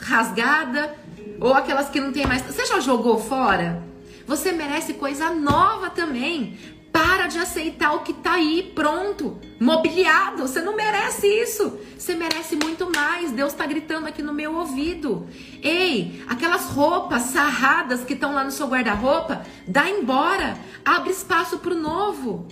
rasgada 0.00 0.94
ou 1.40 1.52
aquelas 1.54 1.88
que 1.88 2.00
não 2.00 2.12
tem 2.12 2.26
mais. 2.26 2.42
Você 2.42 2.64
já 2.64 2.78
jogou 2.78 3.18
fora? 3.18 3.82
Você 4.26 4.52
merece 4.52 4.94
coisa 4.94 5.34
nova 5.34 5.90
também. 5.90 6.56
Para 6.92 7.28
de 7.28 7.38
aceitar 7.38 7.94
o 7.94 8.00
que 8.00 8.12
tá 8.12 8.32
aí 8.32 8.72
pronto, 8.74 9.38
mobiliado. 9.60 10.42
Você 10.42 10.60
não 10.60 10.74
merece 10.74 11.26
isso. 11.26 11.78
Você 11.96 12.14
merece 12.14 12.56
muito 12.56 12.90
mais. 12.94 13.30
Deus 13.30 13.52
tá 13.52 13.64
gritando 13.66 14.08
aqui 14.08 14.22
no 14.22 14.32
meu 14.32 14.56
ouvido. 14.56 15.28
Ei, 15.62 16.24
aquelas 16.28 16.66
roupas 16.66 17.22
sarradas 17.22 18.02
que 18.04 18.14
estão 18.14 18.34
lá 18.34 18.42
no 18.42 18.50
seu 18.50 18.66
guarda-roupa, 18.66 19.44
dá 19.66 19.88
embora. 19.88 20.56
Abre 20.84 21.10
espaço 21.10 21.58
pro 21.58 21.74
novo. 21.74 22.48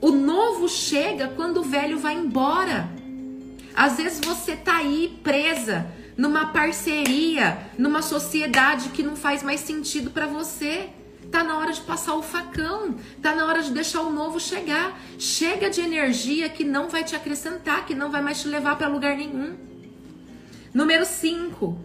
O 0.00 0.10
novo 0.10 0.68
chega 0.68 1.28
quando 1.28 1.58
o 1.58 1.64
velho 1.64 1.98
vai 1.98 2.14
embora. 2.14 2.88
Às 3.74 3.96
vezes 3.96 4.20
você 4.24 4.54
tá 4.56 4.76
aí 4.76 5.18
presa 5.22 5.86
numa 6.16 6.46
parceria, 6.46 7.58
numa 7.76 8.00
sociedade 8.00 8.88
que 8.90 9.02
não 9.02 9.16
faz 9.16 9.42
mais 9.42 9.60
sentido 9.60 10.10
para 10.10 10.26
você. 10.26 10.90
Tá 11.30 11.42
na 11.42 11.58
hora 11.58 11.72
de 11.72 11.80
passar 11.80 12.14
o 12.14 12.22
facão, 12.22 12.96
tá 13.20 13.34
na 13.34 13.46
hora 13.46 13.62
de 13.62 13.72
deixar 13.72 14.02
o 14.02 14.12
novo 14.12 14.38
chegar. 14.38 14.98
Chega 15.18 15.68
de 15.68 15.80
energia 15.80 16.48
que 16.48 16.64
não 16.64 16.88
vai 16.88 17.04
te 17.04 17.16
acrescentar, 17.16 17.84
que 17.86 17.94
não 17.94 18.10
vai 18.10 18.22
mais 18.22 18.40
te 18.40 18.48
levar 18.48 18.76
para 18.76 18.88
lugar 18.88 19.16
nenhum. 19.16 19.56
Número 20.72 21.04
5. 21.04 21.78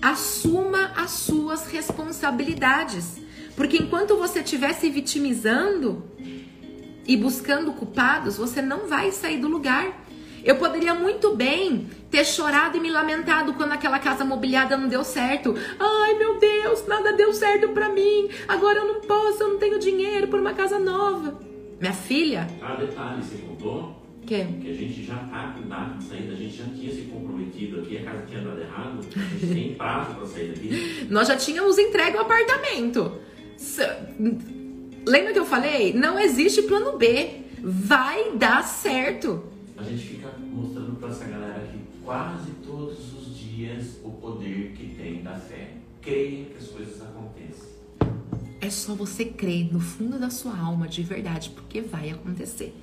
Assuma 0.00 0.92
as 0.96 1.10
suas 1.10 1.66
responsabilidades. 1.66 3.22
Porque 3.56 3.76
enquanto 3.76 4.16
você 4.16 4.40
estiver 4.40 4.72
se 4.74 4.90
vitimizando 4.90 6.04
e 7.06 7.16
buscando 7.16 7.72
culpados, 7.72 8.36
você 8.36 8.60
não 8.60 8.88
vai 8.88 9.12
sair 9.12 9.38
do 9.38 9.48
lugar. 9.48 10.03
Eu 10.44 10.56
poderia 10.56 10.94
muito 10.94 11.34
bem 11.34 11.88
ter 12.10 12.24
chorado 12.24 12.76
e 12.76 12.80
me 12.80 12.90
lamentado 12.90 13.54
quando 13.54 13.72
aquela 13.72 13.98
casa 13.98 14.24
mobiliada 14.24 14.76
não 14.76 14.88
deu 14.88 15.02
certo. 15.02 15.54
Ai, 15.78 16.18
meu 16.18 16.38
Deus, 16.38 16.86
nada 16.86 17.14
deu 17.14 17.32
certo 17.32 17.68
para 17.68 17.88
mim. 17.88 18.28
Agora 18.46 18.80
eu 18.80 18.86
não 18.86 19.00
posso, 19.00 19.42
eu 19.42 19.48
não 19.48 19.58
tenho 19.58 19.78
dinheiro 19.78 20.28
por 20.28 20.38
uma 20.38 20.52
casa 20.52 20.78
nova. 20.78 21.40
Minha 21.80 21.94
filha. 21.94 22.46
Ah, 22.60 22.74
detalhe, 22.74 23.22
você 23.22 23.38
contou? 23.38 24.02
Que? 24.26 24.44
Que 24.44 24.70
a 24.70 24.74
gente 24.74 25.04
já 25.04 25.16
tá 25.16 25.54
com 25.56 25.66
data 25.66 25.96
de 25.96 26.04
saída, 26.04 26.32
a 26.32 26.36
gente 26.36 26.56
já 26.56 26.64
tinha 26.64 26.92
se 26.92 27.02
comprometido 27.02 27.80
aqui, 27.80 27.98
a 27.98 28.04
casa 28.04 28.24
tinha 28.26 28.40
dado 28.42 28.60
errado, 28.60 29.00
a 29.00 29.20
gente 29.20 29.54
tem 29.54 29.74
prazo 29.76 30.14
pra 30.14 30.26
sair 30.26 30.48
daqui. 30.48 31.06
Nós 31.10 31.28
já 31.28 31.36
tínhamos 31.36 31.78
entregue 31.78 32.16
o 32.18 32.20
apartamento. 32.20 33.18
Lembra 35.06 35.32
que 35.32 35.38
eu 35.38 35.46
falei? 35.46 35.92
Não 35.94 36.18
existe 36.18 36.62
plano 36.62 36.98
B. 36.98 37.44
Vai 37.62 38.32
dar 38.36 38.62
certo. 38.62 39.53
A 39.76 39.82
gente 39.82 40.06
fica 40.06 40.32
mostrando 40.38 40.96
para 41.00 41.08
essa 41.08 41.24
galera 41.24 41.62
aqui 41.64 41.80
quase 42.04 42.52
todos 42.64 43.12
os 43.12 43.36
dias 43.36 43.98
o 44.04 44.10
poder 44.10 44.72
que 44.72 44.94
tem 44.94 45.22
da 45.22 45.34
fé. 45.34 45.74
Creia 46.00 46.44
que 46.44 46.58
as 46.58 46.68
coisas 46.68 47.02
acontecem. 47.02 47.74
É 48.60 48.70
só 48.70 48.94
você 48.94 49.24
crer 49.24 49.72
no 49.72 49.80
fundo 49.80 50.18
da 50.18 50.30
sua 50.30 50.56
alma 50.56 50.86
de 50.86 51.02
verdade, 51.02 51.50
porque 51.50 51.80
vai 51.80 52.10
acontecer. 52.10 52.74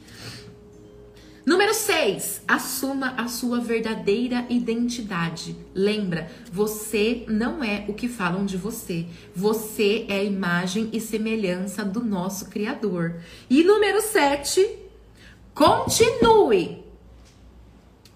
Número 1.46 1.74
6, 1.74 2.44
assuma 2.48 3.16
a 3.18 3.28
sua 3.28 3.60
verdadeira 3.60 4.46
identidade. 4.48 5.56
Lembra, 5.74 6.30
você 6.52 7.26
não 7.28 7.64
é 7.64 7.86
o 7.88 7.94
que 7.94 8.08
falam 8.08 8.46
de 8.46 8.58
você. 8.58 9.08
Você 9.34 10.06
é 10.08 10.20
a 10.20 10.24
imagem 10.24 10.90
e 10.94 11.00
semelhança 11.00 11.84
do 11.84 12.04
nosso 12.04 12.50
Criador. 12.50 13.22
E 13.50 13.64
número 13.64 14.02
7, 14.02 14.70
continue 15.56 16.81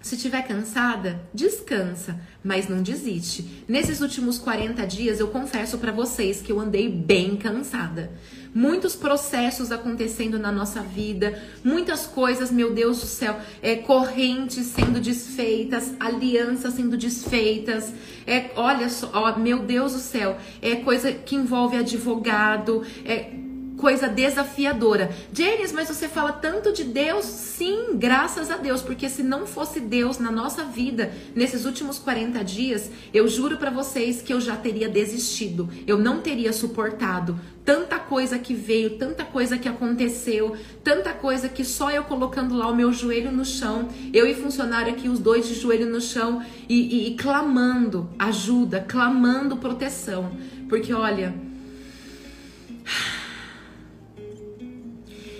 se 0.06 0.14
estiver 0.14 0.46
cansada, 0.46 1.20
descansa, 1.34 2.20
mas 2.44 2.68
não 2.68 2.80
desiste. 2.80 3.64
Nesses 3.66 4.00
últimos 4.00 4.38
40 4.38 4.86
dias, 4.86 5.18
eu 5.18 5.26
confesso 5.26 5.78
para 5.78 5.90
vocês 5.90 6.40
que 6.40 6.52
eu 6.52 6.60
andei 6.60 6.88
bem 6.88 7.34
cansada. 7.34 8.12
Muitos 8.54 8.94
processos 8.94 9.72
acontecendo 9.72 10.38
na 10.38 10.52
nossa 10.52 10.80
vida, 10.80 11.42
muitas 11.64 12.06
coisas, 12.06 12.52
meu 12.52 12.72
Deus 12.72 13.00
do 13.00 13.06
céu, 13.06 13.36
é, 13.60 13.74
correntes 13.74 14.66
sendo 14.66 15.00
desfeitas, 15.00 15.92
alianças 15.98 16.74
sendo 16.74 16.96
desfeitas. 16.96 17.92
É, 18.24 18.52
olha 18.54 18.88
só, 18.88 19.10
ó, 19.12 19.36
meu 19.36 19.64
Deus 19.64 19.92
do 19.92 19.98
céu, 19.98 20.38
é 20.62 20.76
coisa 20.76 21.10
que 21.10 21.34
envolve 21.34 21.76
advogado, 21.76 22.84
é 23.04 23.45
coisa 23.76 24.08
desafiadora. 24.08 25.10
James, 25.32 25.72
mas 25.72 25.88
você 25.88 26.08
fala 26.08 26.32
tanto 26.32 26.72
de 26.72 26.84
Deus? 26.84 27.24
Sim, 27.26 27.96
graças 27.96 28.50
a 28.50 28.56
Deus, 28.56 28.82
porque 28.82 29.08
se 29.08 29.22
não 29.22 29.46
fosse 29.46 29.80
Deus 29.80 30.18
na 30.18 30.30
nossa 30.30 30.64
vida 30.64 31.12
nesses 31.34 31.64
últimos 31.64 31.98
40 31.98 32.42
dias, 32.42 32.90
eu 33.12 33.28
juro 33.28 33.58
para 33.58 33.70
vocês 33.70 34.22
que 34.22 34.32
eu 34.32 34.40
já 34.40 34.56
teria 34.56 34.88
desistido. 34.88 35.68
Eu 35.86 35.98
não 35.98 36.20
teria 36.20 36.52
suportado 36.52 37.38
tanta 37.64 37.98
coisa 37.98 38.38
que 38.38 38.54
veio, 38.54 38.96
tanta 38.96 39.24
coisa 39.24 39.58
que 39.58 39.68
aconteceu, 39.68 40.56
tanta 40.84 41.12
coisa 41.12 41.48
que 41.48 41.64
só 41.64 41.90
eu 41.90 42.04
colocando 42.04 42.54
lá 42.54 42.68
o 42.70 42.76
meu 42.76 42.92
joelho 42.92 43.32
no 43.32 43.44
chão, 43.44 43.88
eu 44.12 44.24
e 44.24 44.34
funcionário 44.34 44.92
aqui, 44.92 45.08
os 45.08 45.18
dois 45.18 45.48
de 45.48 45.54
joelho 45.54 45.90
no 45.90 46.00
chão 46.00 46.40
e, 46.68 46.74
e, 46.74 47.08
e 47.08 47.16
clamando 47.16 48.08
ajuda, 48.18 48.80
clamando 48.80 49.56
proteção. 49.56 50.30
Porque 50.68 50.92
olha. 50.94 51.34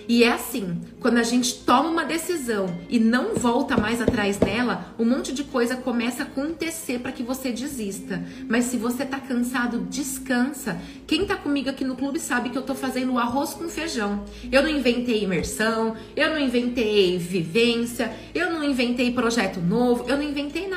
E 0.09 0.23
é 0.23 0.33
assim, 0.33 0.81
quando 1.01 1.19
a 1.19 1.23
gente 1.23 1.64
toma 1.64 1.88
uma 1.88 2.05
decisão 2.05 2.66
e 2.88 2.99
não 2.99 3.35
volta 3.35 3.77
mais 3.77 4.01
atrás 4.01 4.37
dela, 4.37 4.95
um 4.99 5.05
monte 5.05 5.33
de 5.33 5.42
coisa 5.42 5.77
começa 5.77 6.23
a 6.23 6.27
acontecer 6.27 7.01
para 7.01 7.11
que 7.11 7.25
você 7.25 7.51
desista. 7.51 8.23
Mas 8.49 8.66
se 8.66 8.77
você 8.77 9.05
tá 9.05 9.19
cansado, 9.19 9.81
descansa. 9.90 10.81
Quem 11.07 11.27
tá 11.27 11.35
comigo 11.35 11.71
aqui 11.71 11.85
no 11.85 11.97
clube 11.97 12.21
sabe 12.21 12.51
que 12.51 12.59
eu 12.59 12.62
tô 12.62 12.75
fazendo 12.75 13.19
arroz 13.19 13.55
com 13.55 13.69
feijão. 13.69 14.25
Eu 14.51 14.62
não 14.62 14.71
inventei 14.71 15.25
imersão, 15.25 15.97
eu 16.14 16.31
não 16.31 16.38
inventei 16.38 17.19
vivência, 17.19 18.12
eu 18.35 18.53
não 18.53 18.62
inventei 18.62 19.11
projeto 19.12 19.61
novo, 19.61 20.05
eu 20.09 20.16
não 20.16 20.25
inventei 20.25 20.69
nada. 20.69 20.76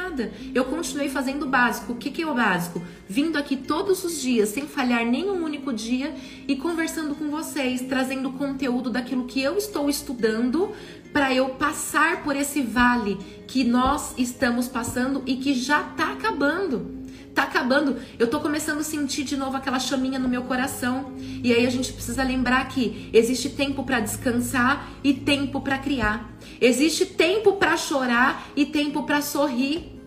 Eu 0.53 0.65
continuei 0.65 1.09
fazendo 1.09 1.43
o 1.43 1.49
básico. 1.49 1.93
O 1.93 1.95
que, 1.95 2.09
que 2.09 2.21
é 2.21 2.27
o 2.27 2.33
básico? 2.33 2.81
Vindo 3.07 3.37
aqui 3.37 3.55
todos 3.55 4.03
os 4.03 4.21
dias, 4.21 4.49
sem 4.49 4.67
falhar 4.67 5.05
nenhum 5.05 5.43
único 5.43 5.73
dia 5.73 6.13
e 6.47 6.55
conversando 6.55 7.15
com 7.15 7.29
vocês, 7.29 7.81
trazendo 7.81 8.31
conteúdo 8.31 8.89
daquilo 8.89 9.25
que 9.25 9.41
eu 9.41 9.57
estou 9.57 9.89
estudando 9.89 10.71
para 11.11 11.33
eu 11.33 11.49
passar 11.49 12.23
por 12.23 12.35
esse 12.35 12.61
vale 12.61 13.17
que 13.47 13.63
nós 13.63 14.13
estamos 14.17 14.67
passando 14.67 15.23
e 15.25 15.37
que 15.37 15.53
já 15.53 15.83
tá 15.83 16.13
acabando. 16.13 16.99
Tá 17.33 17.43
acabando. 17.43 17.97
Eu 18.17 18.27
tô 18.27 18.39
começando 18.39 18.79
a 18.79 18.83
sentir 18.83 19.23
de 19.23 19.37
novo 19.37 19.55
aquela 19.55 19.79
chaminha 19.79 20.19
no 20.19 20.27
meu 20.27 20.43
coração. 20.43 21.13
E 21.43 21.53
aí 21.53 21.65
a 21.65 21.69
gente 21.69 21.93
precisa 21.93 22.23
lembrar 22.23 22.67
que 22.67 23.09
existe 23.13 23.49
tempo 23.49 23.83
para 23.83 23.99
descansar 23.99 24.89
e 25.03 25.13
tempo 25.13 25.61
para 25.61 25.77
criar. 25.77 26.29
Existe 26.59 27.05
tempo 27.05 27.53
para 27.53 27.77
chorar 27.77 28.47
e 28.55 28.65
tempo 28.65 29.03
para 29.03 29.21
sorrir. 29.21 29.98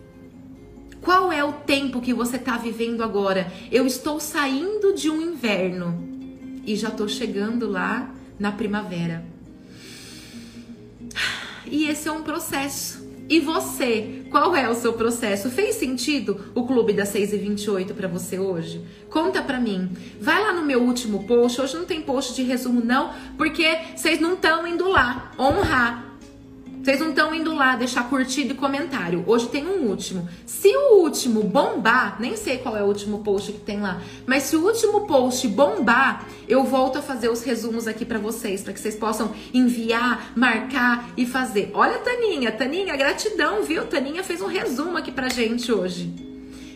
Qual 1.03 1.33
é 1.33 1.43
o 1.43 1.51
tempo 1.51 1.99
que 1.99 2.13
você 2.13 2.37
está 2.37 2.57
vivendo 2.57 3.03
agora? 3.03 3.51
Eu 3.69 3.85
estou 3.85 4.21
saindo 4.21 4.93
de 4.93 5.09
um 5.09 5.21
inverno 5.21 6.01
e 6.65 6.77
já 6.77 6.87
estou 6.87 7.09
chegando 7.09 7.69
lá 7.69 8.09
na 8.39 8.53
primavera. 8.53 9.25
E 11.65 11.89
esse 11.89 12.07
é 12.07 12.11
um 12.11 12.23
processo. 12.23 13.03
E 13.29 13.39
você, 13.39 14.23
qual 14.29 14.55
é 14.55 14.69
o 14.69 14.75
seu 14.75 14.93
processo? 14.93 15.49
Fez 15.49 15.75
sentido 15.75 16.39
o 16.55 16.65
clube 16.65 16.93
das 16.93 17.09
6 17.09 17.33
e 17.33 17.37
28 17.37 17.93
para 17.93 18.07
você 18.07 18.39
hoje? 18.39 18.81
Conta 19.09 19.41
para 19.41 19.59
mim. 19.59 19.91
Vai 20.21 20.41
lá 20.41 20.53
no 20.53 20.65
meu 20.65 20.81
último 20.81 21.25
post. 21.25 21.59
Hoje 21.59 21.75
não 21.75 21.85
tem 21.85 22.01
post 22.01 22.33
de 22.33 22.43
resumo 22.43 22.79
não, 22.79 23.13
porque 23.37 23.77
vocês 23.95 24.21
não 24.21 24.35
estão 24.35 24.65
indo 24.65 24.87
lá 24.87 25.33
honrar 25.37 26.12
vocês 26.83 26.99
não 26.99 27.11
estão 27.11 27.33
indo 27.33 27.55
lá 27.55 27.77
deixar 27.77 28.09
curtido 28.09 28.51
e 28.51 28.57
comentário. 28.57 29.23
Hoje 29.25 29.47
tem 29.47 29.65
um 29.65 29.87
último. 29.87 30.27
Se 30.45 30.67
o 30.67 31.01
último 31.01 31.41
bombar, 31.41 32.17
nem 32.19 32.35
sei 32.35 32.57
qual 32.57 32.75
é 32.75 32.83
o 32.83 32.87
último 32.87 33.19
post 33.19 33.53
que 33.53 33.59
tem 33.61 33.79
lá, 33.79 34.01
mas 34.27 34.43
se 34.43 34.57
o 34.57 34.65
último 34.65 35.07
post 35.07 35.47
bombar, 35.47 36.27
eu 36.45 36.61
volto 36.65 36.97
a 36.97 37.01
fazer 37.01 37.29
os 37.29 37.41
resumos 37.41 37.87
aqui 37.87 38.03
para 38.03 38.19
vocês, 38.19 38.61
para 38.61 38.73
que 38.73 38.81
vocês 38.81 38.97
possam 38.97 39.31
enviar, 39.53 40.33
marcar 40.35 41.09
e 41.15 41.25
fazer. 41.25 41.71
Olha, 41.73 41.99
Taninha, 41.99 42.51
Taninha, 42.51 42.97
gratidão, 42.97 43.63
viu? 43.63 43.85
Taninha 43.85 44.21
fez 44.21 44.41
um 44.41 44.47
resumo 44.47 44.97
aqui 44.97 45.11
pra 45.11 45.29
gente 45.29 45.71
hoje. 45.71 46.13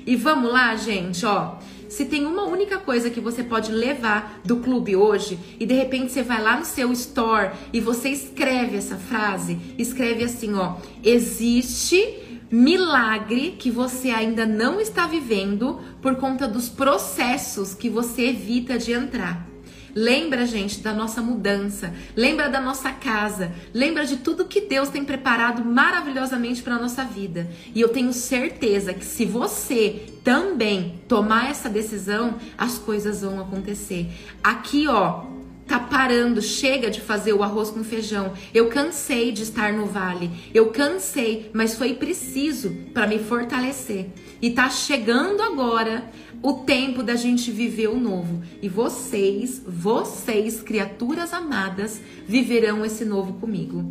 E 0.05 0.15
vamos 0.15 0.49
lá, 0.49 0.73
gente, 0.77 1.25
ó. 1.25 1.55
Se 1.97 2.05
tem 2.05 2.27
uma 2.27 2.43
única 2.43 2.77
coisa 2.77 3.09
que 3.09 3.19
você 3.19 3.43
pode 3.43 3.71
levar 3.71 4.39
do 4.45 4.57
clube 4.57 4.95
hoje 4.95 5.39
e 5.59 5.65
de 5.65 5.73
repente 5.73 6.11
você 6.11 6.21
vai 6.21 6.39
lá 6.39 6.55
no 6.55 6.63
seu 6.63 6.93
store 6.93 7.49
e 7.73 7.81
você 7.81 8.09
escreve 8.09 8.77
essa 8.77 8.97
frase, 8.97 9.57
escreve 9.79 10.23
assim, 10.23 10.53
ó: 10.53 10.75
existe 11.03 12.19
milagre 12.51 13.55
que 13.57 13.71
você 13.71 14.11
ainda 14.11 14.45
não 14.45 14.79
está 14.79 15.07
vivendo 15.07 15.79
por 15.99 16.17
conta 16.17 16.47
dos 16.47 16.69
processos 16.69 17.73
que 17.73 17.89
você 17.89 18.27
evita 18.27 18.77
de 18.77 18.91
entrar. 18.91 19.56
Lembra, 19.99 20.45
gente, 20.45 20.79
da 20.79 20.93
nossa 20.93 21.23
mudança. 21.23 21.91
Lembra 22.15 22.49
da 22.49 22.61
nossa 22.61 22.91
casa. 22.91 23.51
Lembra 23.73 24.05
de 24.05 24.17
tudo 24.17 24.45
que 24.45 24.61
Deus 24.61 24.89
tem 24.89 25.03
preparado 25.03 25.65
maravilhosamente 25.65 26.61
para 26.61 26.77
nossa 26.77 27.03
vida. 27.03 27.49
E 27.73 27.81
eu 27.81 27.89
tenho 27.89 28.13
certeza 28.13 28.93
que 28.93 29.03
se 29.03 29.25
você 29.25 30.05
também 30.23 31.01
tomar 31.07 31.49
essa 31.49 31.67
decisão, 31.67 32.35
as 32.55 32.77
coisas 32.77 33.21
vão 33.21 33.41
acontecer. 33.41 34.07
Aqui, 34.43 34.87
ó, 34.87 35.23
tá 35.67 35.79
parando, 35.79 36.41
chega 36.41 36.89
de 36.89 37.01
fazer 37.01 37.33
o 37.33 37.43
arroz 37.43 37.69
com 37.69 37.83
feijão. 37.83 38.33
Eu 38.53 38.69
cansei 38.69 39.31
de 39.31 39.43
estar 39.43 39.73
no 39.73 39.85
vale. 39.85 40.31
Eu 40.53 40.67
cansei, 40.67 41.51
mas 41.53 41.75
foi 41.75 41.93
preciso 41.93 42.71
para 42.93 43.05
me 43.05 43.19
fortalecer. 43.19 44.07
E 44.41 44.51
tá 44.51 44.69
chegando 44.69 45.41
agora 45.41 46.09
o 46.41 46.53
tempo 46.53 47.03
da 47.03 47.15
gente 47.15 47.51
viver 47.51 47.89
o 47.89 47.99
novo. 47.99 48.41
E 48.61 48.69
vocês, 48.69 49.61
vocês, 49.67 50.61
criaturas 50.61 51.33
amadas, 51.33 52.01
viverão 52.25 52.85
esse 52.85 53.03
novo 53.03 53.33
comigo. 53.33 53.83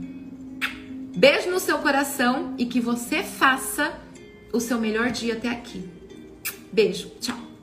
Beijo 1.16 1.50
no 1.50 1.60
seu 1.60 1.78
coração 1.78 2.54
e 2.58 2.66
que 2.66 2.80
você 2.80 3.22
faça 3.22 3.92
o 4.52 4.60
seu 4.60 4.78
melhor 4.78 5.10
dia 5.10 5.34
até 5.34 5.48
aqui. 5.48 5.84
Beijo, 6.72 7.10
tchau. 7.20 7.55